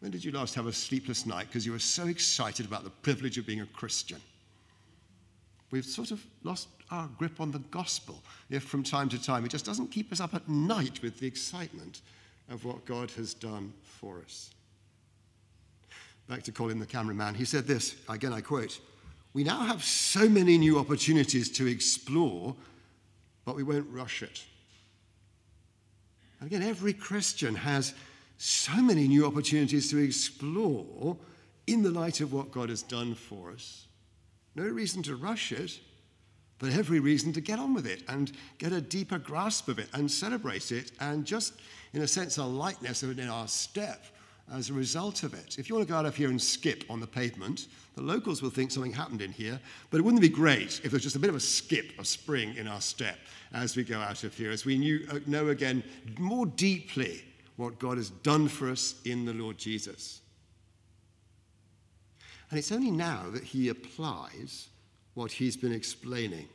When 0.00 0.10
did 0.10 0.24
you 0.24 0.32
last 0.32 0.54
have 0.54 0.66
a 0.66 0.72
sleepless 0.72 1.26
night 1.26 1.46
because 1.48 1.66
you 1.66 1.72
were 1.72 1.78
so 1.78 2.06
excited 2.06 2.66
about 2.66 2.84
the 2.84 2.90
privilege 2.90 3.38
of 3.38 3.46
being 3.46 3.60
a 3.60 3.66
Christian? 3.66 4.20
We've 5.70 5.84
sort 5.84 6.10
of 6.10 6.24
lost 6.42 6.68
our 6.90 7.08
grip 7.18 7.40
on 7.40 7.50
the 7.50 7.58
gospel 7.70 8.22
if 8.48 8.64
from 8.64 8.82
time 8.82 9.08
to 9.08 9.22
time 9.22 9.44
it 9.44 9.50
just 9.50 9.64
doesn't 9.64 9.90
keep 9.90 10.10
us 10.12 10.20
up 10.20 10.34
at 10.34 10.48
night 10.48 11.00
with 11.02 11.18
the 11.20 11.26
excitement 11.26 12.00
of 12.50 12.64
what 12.64 12.84
God 12.84 13.10
has 13.12 13.32
done 13.32 13.72
for 13.82 14.18
us. 14.20 14.50
Back 16.28 16.42
to 16.44 16.52
Colin 16.52 16.78
the 16.78 16.86
cameraman, 16.86 17.34
he 17.34 17.44
said 17.44 17.66
this 17.66 17.96
again, 18.08 18.32
I 18.32 18.40
quote 18.40 18.80
We 19.32 19.44
now 19.44 19.60
have 19.60 19.82
so 19.84 20.28
many 20.28 20.58
new 20.58 20.78
opportunities 20.78 21.50
to 21.52 21.66
explore, 21.66 22.54
but 23.44 23.56
we 23.56 23.62
won't 23.62 23.86
rush 23.90 24.22
it. 24.22 24.44
And 26.40 26.46
again, 26.46 26.62
every 26.62 26.92
Christian 26.92 27.54
has 27.54 27.94
so 28.38 28.80
many 28.80 29.06
new 29.06 29.26
opportunities 29.26 29.90
to 29.90 29.98
explore 29.98 31.16
in 31.66 31.82
the 31.82 31.90
light 31.90 32.20
of 32.20 32.32
what 32.32 32.50
God 32.50 32.70
has 32.70 32.82
done 32.82 33.14
for 33.14 33.50
us. 33.50 33.86
No 34.54 34.64
reason 34.64 35.02
to 35.04 35.16
rush 35.16 35.52
it, 35.52 35.78
but 36.60 36.72
every 36.72 37.00
reason 37.00 37.32
to 37.32 37.40
get 37.40 37.58
on 37.58 37.74
with 37.74 37.86
it 37.86 38.04
and 38.06 38.30
get 38.58 38.70
a 38.70 38.80
deeper 38.80 39.18
grasp 39.18 39.66
of 39.68 39.78
it 39.78 39.88
and 39.94 40.08
celebrate 40.08 40.70
it 40.70 40.92
and 41.00 41.24
just, 41.24 41.54
in 41.94 42.02
a 42.02 42.06
sense, 42.06 42.36
a 42.36 42.44
lightness 42.44 43.02
in 43.02 43.28
our 43.28 43.48
step 43.48 44.04
as 44.52 44.68
a 44.68 44.74
result 44.74 45.22
of 45.22 45.32
it. 45.32 45.58
If 45.58 45.68
you 45.68 45.74
want 45.74 45.88
to 45.88 45.92
go 45.92 45.98
out 45.98 46.06
of 46.06 46.14
here 46.14 46.28
and 46.28 46.40
skip 46.40 46.84
on 46.90 47.00
the 47.00 47.06
pavement, 47.06 47.68
the 47.94 48.02
locals 48.02 48.42
will 48.42 48.50
think 48.50 48.70
something 48.70 48.92
happened 48.92 49.22
in 49.22 49.32
here, 49.32 49.58
but 49.90 49.98
it 49.98 50.02
wouldn't 50.02 50.20
be 50.20 50.28
great 50.28 50.80
if 50.84 50.90
there's 50.90 51.02
just 51.02 51.16
a 51.16 51.20
bit 51.20 51.30
of 51.30 51.36
a 51.36 51.40
skip, 51.40 51.92
a 51.98 52.04
spring 52.04 52.54
in 52.56 52.68
our 52.68 52.80
step 52.80 53.18
as 53.52 53.74
we 53.74 53.82
go 53.82 53.98
out 53.98 54.22
of 54.22 54.36
here, 54.36 54.50
as 54.50 54.64
we 54.64 54.76
knew, 54.76 55.06
uh, 55.10 55.18
know 55.26 55.48
again 55.48 55.82
more 56.18 56.46
deeply 56.46 57.24
what 57.56 57.78
God 57.78 57.96
has 57.96 58.10
done 58.10 58.48
for 58.48 58.70
us 58.70 58.96
in 59.04 59.24
the 59.24 59.34
Lord 59.34 59.56
Jesus. 59.56 60.20
And 62.50 62.58
it's 62.58 62.72
only 62.72 62.90
now 62.90 63.30
that 63.30 63.44
he 63.44 63.68
applies 63.68 64.69
what 65.14 65.32
he's 65.32 65.56
been 65.56 65.72
explaining. 65.72 66.48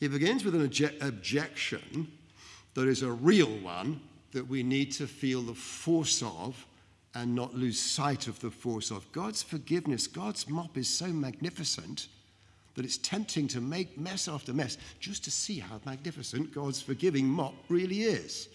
He 0.00 0.08
begins 0.08 0.44
with 0.44 0.54
an 0.54 0.68
obje- 0.68 1.00
objection 1.00 2.10
that 2.74 2.88
is 2.88 3.02
a 3.02 3.10
real 3.10 3.58
one 3.58 4.00
that 4.32 4.48
we 4.48 4.62
need 4.62 4.90
to 4.92 5.06
feel 5.06 5.42
the 5.42 5.54
force 5.54 6.22
of 6.22 6.66
and 7.14 7.34
not 7.34 7.54
lose 7.54 7.78
sight 7.78 8.26
of 8.26 8.40
the 8.40 8.50
force 8.50 8.90
of. 8.90 9.10
God's 9.12 9.42
forgiveness, 9.42 10.06
God's 10.06 10.48
mop 10.48 10.76
is 10.76 10.88
so 10.88 11.06
magnificent 11.06 12.08
that 12.74 12.84
it's 12.84 12.96
tempting 12.96 13.48
to 13.48 13.60
make 13.60 13.98
mess 13.98 14.28
after 14.28 14.52
mess 14.52 14.78
just 14.98 15.22
to 15.24 15.30
see 15.30 15.58
how 15.58 15.80
magnificent 15.84 16.54
God's 16.54 16.80
forgiving 16.80 17.26
mop 17.26 17.54
really 17.68 18.02
is. 18.02 18.48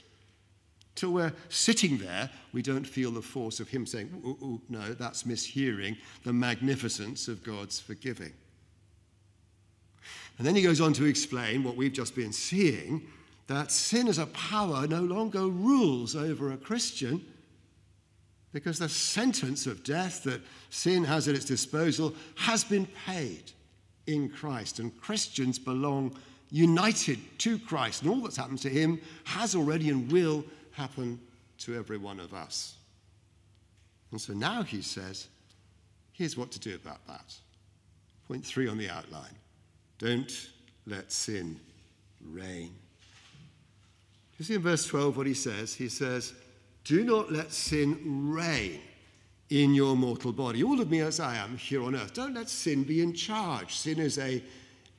Till 0.97 1.11
we're 1.11 1.27
uh, 1.27 1.31
sitting 1.49 1.99
there, 1.99 2.27
we 2.53 2.63
don't 2.63 2.83
feel 2.83 3.11
the 3.11 3.21
force 3.21 3.59
of 3.59 3.69
Him 3.69 3.85
saying, 3.85 4.09
ooh, 4.25 4.43
ooh, 4.43 4.61
no, 4.67 4.95
that's 4.95 5.23
mishearing 5.23 5.95
the 6.23 6.33
magnificence 6.33 7.27
of 7.27 7.43
God's 7.43 7.79
forgiving. 7.79 8.33
And 10.39 10.47
then 10.47 10.55
he 10.55 10.63
goes 10.63 10.81
on 10.81 10.93
to 10.93 11.05
explain 11.05 11.63
what 11.63 11.75
we've 11.75 11.93
just 11.93 12.15
been 12.15 12.33
seeing 12.33 13.03
that 13.45 13.71
sin 13.71 14.07
as 14.07 14.17
a 14.17 14.25
power 14.25 14.87
no 14.87 15.01
longer 15.01 15.47
rules 15.47 16.15
over 16.15 16.51
a 16.51 16.57
Christian 16.57 17.23
because 18.51 18.79
the 18.79 18.89
sentence 18.89 19.67
of 19.67 19.83
death 19.83 20.23
that 20.23 20.41
sin 20.71 21.03
has 21.03 21.27
at 21.27 21.35
its 21.35 21.45
disposal 21.45 22.15
has 22.35 22.63
been 22.63 22.87
paid 23.05 23.51
in 24.07 24.29
Christ, 24.29 24.79
and 24.79 24.99
Christians 24.99 25.59
belong 25.59 26.17
united 26.49 27.19
to 27.39 27.59
Christ, 27.59 28.01
and 28.01 28.09
all 28.09 28.21
that's 28.21 28.37
happened 28.37 28.59
to 28.59 28.69
him 28.69 28.99
has 29.25 29.55
already 29.55 29.89
and 29.89 30.11
will 30.11 30.43
happen 30.77 31.19
to 31.57 31.75
every 31.75 31.97
one 31.97 32.19
of 32.19 32.33
us. 32.33 32.75
And 34.11 34.21
so 34.21 34.33
now 34.33 34.61
he 34.61 34.81
says, 34.81 35.27
here's 36.13 36.37
what 36.37 36.51
to 36.51 36.59
do 36.59 36.75
about 36.75 37.05
that. 37.07 37.33
Point 38.27 38.45
three 38.45 38.67
on 38.67 38.77
the 38.77 38.89
outline 38.89 39.35
don't 39.99 40.49
let 40.85 41.11
sin 41.11 41.59
reign. 42.31 42.73
You 44.37 44.45
see 44.45 44.53
in 44.53 44.61
verse 44.61 44.85
12 44.85 45.17
what 45.17 45.25
he 45.25 45.33
says? 45.33 45.73
He 45.73 45.89
says, 45.89 46.33
Do 46.83 47.03
not 47.03 47.31
let 47.31 47.51
sin 47.51 48.31
reign 48.31 48.79
in 49.49 49.73
your 49.73 49.95
mortal 49.95 50.31
body. 50.31 50.63
All 50.63 50.79
of 50.79 50.91
me 50.91 50.99
as 50.99 51.19
I 51.19 51.37
am 51.37 51.57
here 51.57 51.83
on 51.83 51.95
earth. 51.95 52.13
Don't 52.13 52.35
let 52.35 52.49
sin 52.49 52.83
be 52.83 53.01
in 53.01 53.13
charge. 53.13 53.75
Sin 53.75 53.99
is 53.99 54.19
a, 54.19 54.43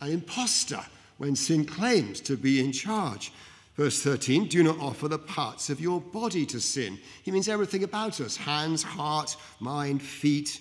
an 0.00 0.10
impostor 0.10 0.80
when 1.18 1.36
sin 1.36 1.64
claims 1.64 2.20
to 2.22 2.36
be 2.36 2.60
in 2.64 2.72
charge. 2.72 3.32
Verse 3.78 4.02
13, 4.02 4.48
do 4.48 4.64
not 4.64 4.80
offer 4.80 5.06
the 5.06 5.20
parts 5.20 5.70
of 5.70 5.80
your 5.80 6.00
body 6.00 6.44
to 6.46 6.58
sin. 6.58 6.98
He 7.22 7.30
means 7.30 7.48
everything 7.48 7.84
about 7.84 8.20
us 8.20 8.36
hands, 8.36 8.82
heart, 8.82 9.36
mind, 9.60 10.02
feet. 10.02 10.60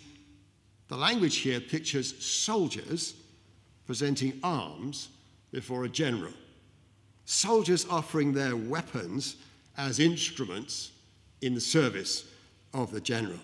The 0.87 0.97
language 0.97 1.37
here 1.37 1.59
pictures 1.59 2.23
soldiers 2.23 3.15
presenting 3.87 4.39
arms 4.43 5.09
before 5.51 5.83
a 5.83 5.89
general. 5.89 6.31
Soldiers 7.25 7.87
offering 7.89 8.33
their 8.33 8.55
weapons 8.55 9.37
as 9.77 9.99
instruments 9.99 10.91
in 11.41 11.55
the 11.55 11.59
service 11.59 12.23
of 12.71 12.91
the 12.91 13.01
general. 13.01 13.39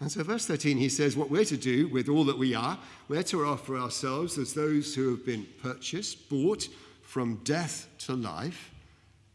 And 0.00 0.12
so, 0.12 0.22
verse 0.22 0.44
13, 0.44 0.76
he 0.76 0.90
says, 0.90 1.16
What 1.16 1.30
we're 1.30 1.46
to 1.46 1.56
do 1.56 1.88
with 1.88 2.10
all 2.10 2.24
that 2.24 2.38
we 2.38 2.54
are, 2.54 2.78
we're 3.08 3.22
to 3.24 3.46
offer 3.46 3.78
ourselves 3.78 4.36
as 4.36 4.52
those 4.52 4.94
who 4.94 5.08
have 5.10 5.24
been 5.24 5.46
purchased, 5.62 6.28
bought 6.28 6.68
from 7.10 7.40
death 7.42 7.88
to 7.98 8.14
life. 8.14 8.70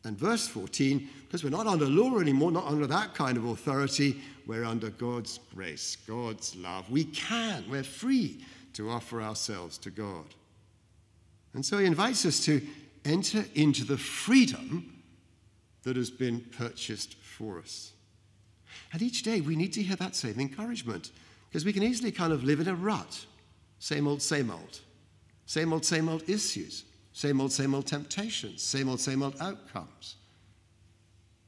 And 0.06 0.18
verse 0.18 0.48
14, 0.48 1.10
because 1.24 1.44
we're 1.44 1.50
not 1.50 1.68
under 1.68 1.88
law 1.88 2.20
anymore, 2.20 2.50
not 2.50 2.68
under 2.68 2.88
that 2.88 3.14
kind 3.14 3.36
of 3.36 3.44
authority, 3.44 4.22
we're 4.48 4.64
under 4.64 4.92
God's 4.92 5.42
grace, 5.54 5.98
God's 6.08 6.56
love. 6.56 6.90
We 6.90 7.04
can, 7.04 7.66
we're 7.70 7.84
free 7.84 8.46
to 8.74 8.90
offer 8.90 9.22
ourselves 9.22 9.78
to 9.80 9.90
God. 9.90 10.24
And 11.54 11.66
so 11.66 11.78
he 11.78 11.86
invites 11.86 12.26
us 12.26 12.40
to 12.46 12.62
enter 13.04 13.44
into 13.56 13.84
the 13.84 13.98
freedom 13.98 15.04
that 15.84 15.98
has 15.98 16.10
been 16.10 16.46
purchased 16.58 17.16
for 17.16 17.60
us. 17.60 17.92
And 18.94 19.02
each 19.02 19.24
day 19.24 19.42
we 19.42 19.58
need 19.58 19.74
to 19.74 19.84
hear 19.84 19.98
that 19.98 20.16
same 20.16 20.40
encouragement 20.40 21.12
because 21.50 21.66
we 21.66 21.74
can 21.74 21.84
easily 21.84 22.14
kind 22.14 22.32
of 22.32 22.46
live 22.46 22.62
in 22.62 22.70
a 22.70 22.76
rut. 22.76 23.26
Same 23.80 24.08
old, 24.08 24.22
same 24.22 24.50
old. 24.50 24.80
Same 25.46 25.74
old, 25.74 25.84
same 25.84 26.08
old 26.08 26.30
issues. 26.30 26.86
Same 27.16 27.40
old, 27.40 27.54
same 27.54 27.74
old 27.74 27.88
temptations. 27.88 28.62
Same 28.62 28.90
old, 28.90 29.00
same 29.00 29.24
old 29.24 29.38
outcomes. 29.40 30.18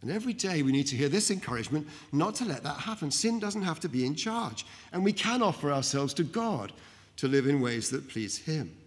And 0.01 0.09
every 0.09 0.31
day 0.31 0.63
we 0.63 0.71
need 0.71 0.87
to 0.87 0.95
hear 0.95 1.09
this 1.09 1.29
encouragement 1.29 1.89
not 2.13 2.35
to 2.35 2.45
let 2.45 2.63
that 2.63 2.77
happen. 2.77 3.11
Sin 3.11 3.37
doesn't 3.37 3.63
have 3.63 3.81
to 3.81 3.89
be 3.89 4.05
in 4.05 4.15
charge. 4.15 4.65
And 4.93 5.03
we 5.03 5.11
can 5.11 5.41
offer 5.41 5.73
ourselves 5.73 6.13
to 6.15 6.23
God 6.23 6.71
to 7.17 7.27
live 7.27 7.47
in 7.47 7.59
ways 7.59 7.89
that 7.89 8.07
please 8.07 8.37
Him. 8.37 8.77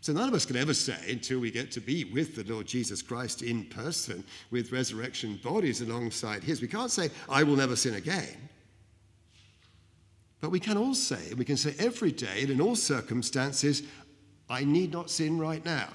So 0.00 0.14
none 0.14 0.28
of 0.28 0.34
us 0.34 0.46
can 0.46 0.56
ever 0.56 0.72
say, 0.72 0.96
until 1.10 1.40
we 1.40 1.50
get 1.50 1.70
to 1.72 1.80
be 1.80 2.04
with 2.04 2.34
the 2.34 2.50
Lord 2.50 2.66
Jesus 2.66 3.02
Christ 3.02 3.42
in 3.42 3.66
person, 3.66 4.24
with 4.50 4.72
resurrection 4.72 5.38
bodies 5.44 5.82
alongside 5.82 6.42
His, 6.42 6.62
we 6.62 6.68
can't 6.68 6.90
say, 6.90 7.10
I 7.28 7.42
will 7.42 7.56
never 7.56 7.76
sin 7.76 7.96
again. 7.96 8.48
But 10.40 10.50
we 10.50 10.58
can 10.58 10.76
all 10.76 10.94
say, 10.94 11.28
and 11.28 11.38
we 11.38 11.44
can 11.44 11.56
say 11.56 11.74
every 11.78 12.10
day 12.10 12.40
and 12.42 12.50
in 12.50 12.60
all 12.60 12.74
circumstances, 12.74 13.84
I 14.52 14.64
need 14.64 14.92
not 14.92 15.10
sin 15.10 15.38
right 15.38 15.64
now. 15.64 15.88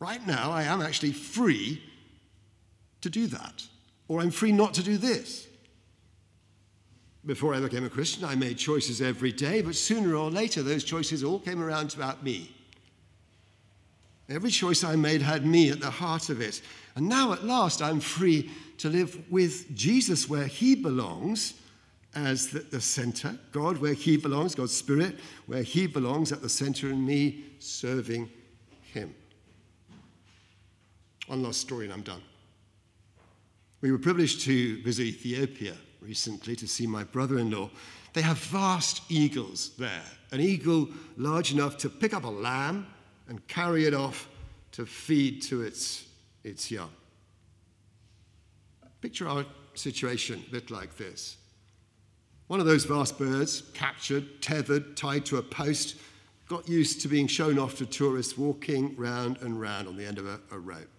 Right 0.00 0.26
now, 0.26 0.50
I 0.50 0.62
am 0.62 0.80
actually 0.80 1.12
free 1.12 1.82
to 3.02 3.10
do 3.10 3.26
that, 3.26 3.62
or 4.08 4.20
I'm 4.20 4.30
free 4.30 4.50
not 4.50 4.72
to 4.74 4.82
do 4.82 4.96
this. 4.96 5.46
Before 7.26 7.54
I 7.54 7.60
became 7.60 7.84
a 7.84 7.90
Christian, 7.90 8.24
I 8.24 8.34
made 8.34 8.56
choices 8.56 9.02
every 9.02 9.30
day, 9.30 9.60
but 9.60 9.74
sooner 9.74 10.16
or 10.16 10.30
later, 10.30 10.62
those 10.62 10.84
choices 10.84 11.22
all 11.22 11.38
came 11.38 11.62
around 11.62 11.94
about 11.94 12.22
me. 12.22 12.50
Every 14.30 14.50
choice 14.50 14.82
I 14.82 14.96
made 14.96 15.20
had 15.20 15.44
me 15.44 15.70
at 15.70 15.80
the 15.80 15.90
heart 15.90 16.30
of 16.30 16.40
it. 16.40 16.62
And 16.96 17.08
now, 17.08 17.34
at 17.34 17.44
last, 17.44 17.82
I'm 17.82 18.00
free 18.00 18.50
to 18.78 18.88
live 18.88 19.18
with 19.30 19.74
Jesus 19.74 20.28
where 20.30 20.46
he 20.46 20.74
belongs 20.74 21.54
as 22.14 22.48
the, 22.48 22.60
the 22.60 22.80
center, 22.80 23.36
God 23.52 23.78
where 23.78 23.94
he 23.94 24.16
belongs, 24.16 24.54
God's 24.54 24.76
Spirit 24.76 25.16
where 25.46 25.62
he 25.62 25.86
belongs 25.86 26.32
at 26.32 26.42
the 26.42 26.48
center, 26.48 26.88
and 26.88 27.04
me 27.04 27.44
serving 27.58 28.30
him. 28.92 29.14
One 31.26 31.42
last 31.42 31.60
story, 31.60 31.84
and 31.84 31.94
I'm 31.94 32.02
done. 32.02 32.22
We 33.80 33.90
were 33.92 33.98
privileged 33.98 34.42
to 34.42 34.82
visit 34.82 35.06
Ethiopia 35.06 35.74
recently 36.00 36.56
to 36.56 36.68
see 36.68 36.86
my 36.86 37.04
brother 37.04 37.38
in 37.38 37.50
law. 37.50 37.70
They 38.12 38.22
have 38.22 38.38
vast 38.38 39.02
eagles 39.08 39.70
there, 39.78 40.04
an 40.30 40.40
eagle 40.40 40.88
large 41.16 41.52
enough 41.52 41.76
to 41.78 41.88
pick 41.88 42.14
up 42.14 42.24
a 42.24 42.30
lamb 42.30 42.86
and 43.28 43.46
carry 43.48 43.86
it 43.86 43.94
off 43.94 44.28
to 44.72 44.86
feed 44.86 45.42
to 45.42 45.62
its, 45.62 46.06
its 46.44 46.70
young. 46.70 46.90
Picture 49.00 49.28
our 49.28 49.44
situation 49.74 50.42
a 50.48 50.50
bit 50.50 50.70
like 50.70 50.96
this. 50.96 51.36
One 52.46 52.60
of 52.60 52.66
those 52.66 52.84
vast 52.84 53.18
birds, 53.18 53.62
captured, 53.72 54.42
tethered, 54.42 54.96
tied 54.96 55.24
to 55.26 55.38
a 55.38 55.42
post, 55.42 55.96
got 56.48 56.68
used 56.68 57.00
to 57.00 57.08
being 57.08 57.26
shown 57.26 57.58
off 57.58 57.76
to 57.76 57.86
tourists 57.86 58.36
walking 58.36 58.94
round 58.96 59.38
and 59.40 59.58
round 59.58 59.88
on 59.88 59.96
the 59.96 60.04
end 60.04 60.18
of 60.18 60.26
a, 60.26 60.38
a 60.50 60.58
rope. 60.58 60.90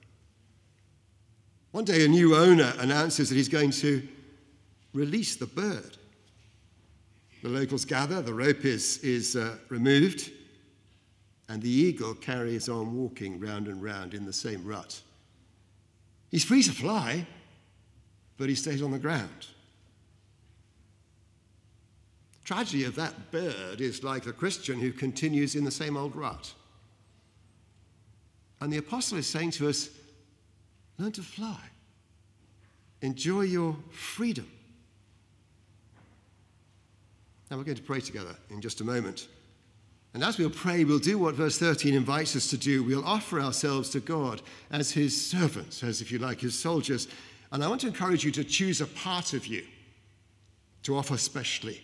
One 1.72 1.86
day, 1.86 2.06
a 2.06 2.08
new 2.08 2.36
owner 2.36 2.74
announces 2.80 3.30
that 3.30 3.36
he's 3.36 3.50
going 3.50 3.72
to 3.72 4.08
release 4.94 5.36
the 5.36 5.46
bird. 5.46 5.98
The 7.44 7.50
locals 7.50 7.86
gather, 7.86 8.22
the 8.22 8.34
rope 8.34 8.66
is, 8.66 8.98
is 9.00 9.36
uh, 9.36 9.58
removed, 9.70 10.32
and 11.48 11.62
the 11.62 11.70
eagle 11.70 12.16
carries 12.16 12.70
on 12.70 12.96
walking 12.96 13.40
round 13.40 13.68
and 13.68 13.84
round 13.84 14.16
in 14.16 14.26
the 14.26 14.34
same 14.34 14.66
rut. 14.66 15.00
He's 16.32 16.44
free 16.44 16.64
to 16.64 16.72
fly, 16.72 17.28
but 18.38 18.50
he 18.50 18.56
stays 18.56 18.82
on 18.82 18.92
the 18.92 18.98
ground. 18.98 19.48
Tragedy 22.46 22.84
of 22.84 22.96
that 22.96 23.32
bird 23.32 23.82
is 23.82 24.04
like 24.04 24.28
a 24.28 24.34
Christian 24.34 24.80
who 24.80 24.92
continues 24.92 25.56
in 25.56 25.64
the 25.64 25.72
same 25.72 25.98
old 25.98 26.16
rut. 26.16 26.54
And 28.62 28.72
the 28.72 28.78
apostle 28.78 29.18
is 29.18 29.28
saying 29.28 29.52
to 29.52 29.68
us 29.68 29.90
learn 30.98 31.12
to 31.14 31.24
fly, 31.24 31.60
enjoy 33.02 33.42
your 33.42 33.76
freedom. 33.92 34.50
Now 37.50 37.58
we're 37.58 37.64
going 37.64 37.78
to 37.78 37.84
pray 37.84 38.00
together 38.00 38.36
in 38.50 38.62
just 38.62 38.80
a 38.80 38.84
moment. 38.84 39.28
And 40.14 40.24
as 40.24 40.38
we'll 40.38 40.50
pray, 40.50 40.86
we'll 40.86 41.00
do 41.00 41.18
what 41.18 41.36
verse 41.36 41.58
13 41.58 41.94
invites 41.94 42.36
us 42.36 42.50
to 42.52 42.58
do. 42.58 42.84
We'll 42.84 43.04
offer 43.04 43.42
ourselves 43.42 43.90
to 43.90 44.00
God 44.00 44.42
as 44.72 44.92
his 44.92 45.30
servants, 45.30 45.84
as 45.84 46.00
if 46.00 46.12
you 46.12 46.20
like, 46.20 46.40
his 46.40 46.58
soldiers. 46.58 47.08
And 47.52 47.64
I 47.64 47.68
want 47.68 47.82
to 47.82 47.88
encourage 47.88 48.24
you 48.24 48.32
to 48.32 48.44
choose 48.44 48.80
a 48.80 48.88
part 48.88 49.34
of 49.34 49.46
you 49.46 49.66
to 50.84 50.96
offer 50.96 51.18
specially, 51.18 51.82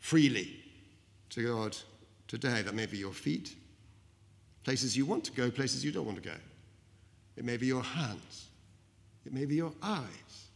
freely 0.00 0.56
to 1.30 1.46
God 1.46 1.76
today. 2.26 2.62
That 2.62 2.74
may 2.74 2.86
be 2.86 2.98
your 2.98 3.12
feet, 3.12 3.54
places 4.64 4.96
you 4.96 5.06
want 5.06 5.24
to 5.24 5.32
go, 5.32 5.50
places 5.50 5.84
you 5.84 5.92
don't 5.92 6.06
want 6.06 6.20
to 6.20 6.28
go. 6.28 6.36
It 7.36 7.44
may 7.44 7.56
be 7.56 7.66
your 7.66 7.82
hands, 7.82 8.48
it 9.24 9.32
may 9.32 9.44
be 9.44 9.54
your 9.54 9.72
eyes, 9.82 10.48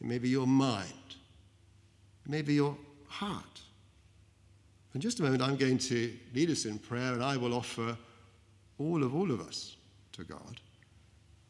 it 0.00 0.06
may 0.06 0.18
be 0.18 0.28
your 0.28 0.46
mind, 0.46 1.16
it 2.24 2.30
may 2.30 2.42
be 2.42 2.54
your 2.54 2.76
heart. 3.08 3.60
In 4.94 5.00
just 5.00 5.20
a 5.20 5.22
moment, 5.22 5.42
I'm 5.42 5.56
going 5.56 5.78
to 5.78 6.12
lead 6.34 6.50
us 6.50 6.64
in 6.64 6.78
prayer, 6.78 7.12
and 7.12 7.22
I 7.22 7.36
will 7.36 7.54
offer 7.54 7.96
all 8.78 9.04
of 9.04 9.14
all 9.14 9.30
of 9.30 9.40
us 9.40 9.76
to 10.12 10.24
God. 10.24 10.60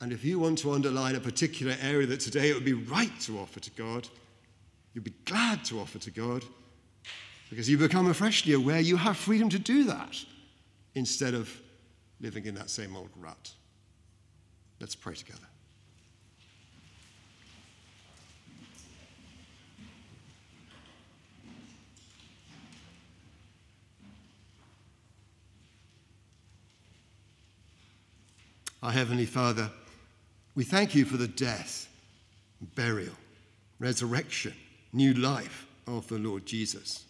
And 0.00 0.12
if 0.12 0.24
you 0.24 0.38
want 0.38 0.58
to 0.58 0.72
underline 0.72 1.14
a 1.14 1.20
particular 1.20 1.76
area 1.82 2.06
that 2.06 2.20
today 2.20 2.50
it 2.50 2.54
would 2.54 2.64
be 2.64 2.72
right 2.72 3.18
to 3.20 3.38
offer 3.38 3.60
to 3.60 3.70
God, 3.72 4.08
you'd 4.94 5.04
be 5.04 5.14
glad 5.24 5.64
to 5.66 5.80
offer 5.80 5.98
to 5.98 6.10
God, 6.10 6.44
Because 7.50 7.68
you 7.68 7.76
become 7.76 8.12
freshly 8.14 8.52
aware 8.52 8.78
you 8.78 8.96
have 8.96 9.16
freedom 9.16 9.48
to 9.50 9.58
do 9.58 9.84
that 9.84 10.16
instead 10.94 11.34
of 11.34 11.50
living 12.20 12.46
in 12.46 12.54
that 12.54 12.70
same 12.70 12.96
old 12.96 13.10
rut. 13.16 13.52
Let's 14.78 14.94
pray 14.94 15.14
together. 15.14 15.40
Our 28.82 28.92
Heavenly 28.92 29.26
Father, 29.26 29.70
we 30.54 30.64
thank 30.64 30.94
you 30.94 31.04
for 31.04 31.18
the 31.18 31.28
death, 31.28 31.88
burial, 32.74 33.14
resurrection, 33.78 34.54
new 34.92 35.12
life 35.12 35.66
of 35.86 36.08
the 36.08 36.18
Lord 36.18 36.46
Jesus. 36.46 37.04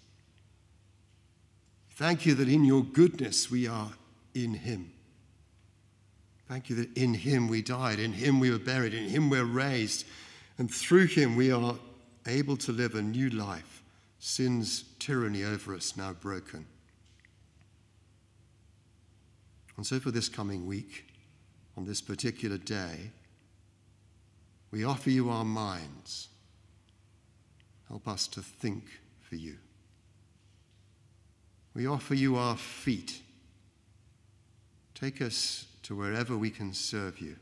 Thank 2.01 2.25
you 2.25 2.35
that 2.37 2.49
in 2.49 2.65
your 2.65 2.83
goodness 2.83 3.51
we 3.51 3.69
are 3.69 3.91
in 4.35 4.55
him. 4.55 4.91
Thank 6.49 6.71
you 6.71 6.77
that 6.77 6.97
in 6.97 7.13
him 7.13 7.47
we 7.47 7.61
died, 7.61 7.99
in 7.99 8.15
him 8.15 8.41
we 8.41 8.51
were 8.51 8.59
buried, 8.59 8.95
in 8.95 9.11
him 9.11 9.29
we're 9.29 9.45
raised, 9.45 10.07
and 10.57 10.73
through 10.73 11.09
him 11.09 11.37
we 11.37 11.53
are 11.53 11.75
able 12.27 12.57
to 12.57 12.73
live 12.73 12.95
a 12.95 13.03
new 13.03 13.29
life, 13.29 13.83
sin's 14.19 14.85
tyranny 14.99 15.45
over 15.45 15.75
us 15.75 15.95
now 15.95 16.15
broken. 16.15 16.65
And 19.77 19.87
so 19.87 20.01
for 20.01 20.11
this 20.11 20.31
coming 20.31 20.65
week, 20.65 21.05
on 21.77 21.85
this 21.85 22.01
particular 22.01 22.57
day, 22.57 23.11
we 24.71 24.85
offer 24.85 25.11
you 25.11 25.29
our 25.29 25.45
minds. 25.45 26.29
Help 27.89 28.09
us 28.09 28.27
to 28.29 28.41
think 28.41 28.85
for 29.21 29.37
you. 29.37 29.59
We 31.75 31.87
offer 31.87 32.15
you 32.15 32.37
our 32.37 32.57
feet. 32.57 33.21
Take 34.95 35.23
us 35.23 35.67
to 35.85 35.95
wherever 35.95 36.37
we 36.37 36.51
can 36.51 36.75
serve 36.75 37.21
you. 37.21 37.37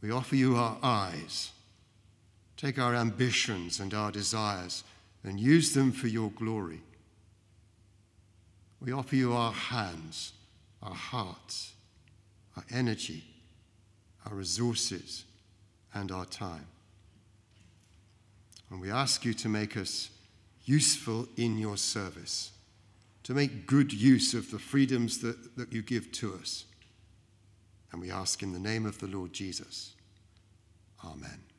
We 0.00 0.10
offer 0.10 0.36
you 0.36 0.56
our 0.56 0.78
eyes. 0.82 1.50
Take 2.56 2.78
our 2.78 2.94
ambitions 2.94 3.80
and 3.80 3.92
our 3.94 4.10
desires 4.10 4.84
and 5.24 5.38
use 5.38 5.74
them 5.74 5.92
for 5.92 6.08
your 6.08 6.30
glory. 6.30 6.80
We 8.80 8.92
offer 8.92 9.14
you 9.14 9.32
our 9.32 9.52
hands, 9.52 10.32
our 10.82 10.94
hearts, 10.94 11.72
our 12.56 12.64
energy, 12.70 13.24
our 14.26 14.34
resources, 14.34 15.24
and 15.94 16.10
our 16.10 16.24
time. 16.24 16.66
And 18.70 18.80
we 18.80 18.90
ask 18.90 19.24
you 19.24 19.34
to 19.34 19.48
make 19.48 19.76
us 19.76 20.10
useful 20.64 21.28
in 21.36 21.58
your 21.58 21.76
service, 21.76 22.52
to 23.24 23.34
make 23.34 23.66
good 23.66 23.92
use 23.92 24.34
of 24.34 24.50
the 24.50 24.58
freedoms 24.58 25.18
that, 25.18 25.56
that 25.56 25.72
you 25.72 25.82
give 25.82 26.10
to 26.12 26.34
us. 26.34 26.64
And 27.92 28.00
we 28.00 28.10
ask 28.10 28.42
in 28.42 28.52
the 28.52 28.58
name 28.58 28.86
of 28.86 28.98
the 28.98 29.06
Lord 29.06 29.32
Jesus. 29.32 29.94
Amen. 31.04 31.51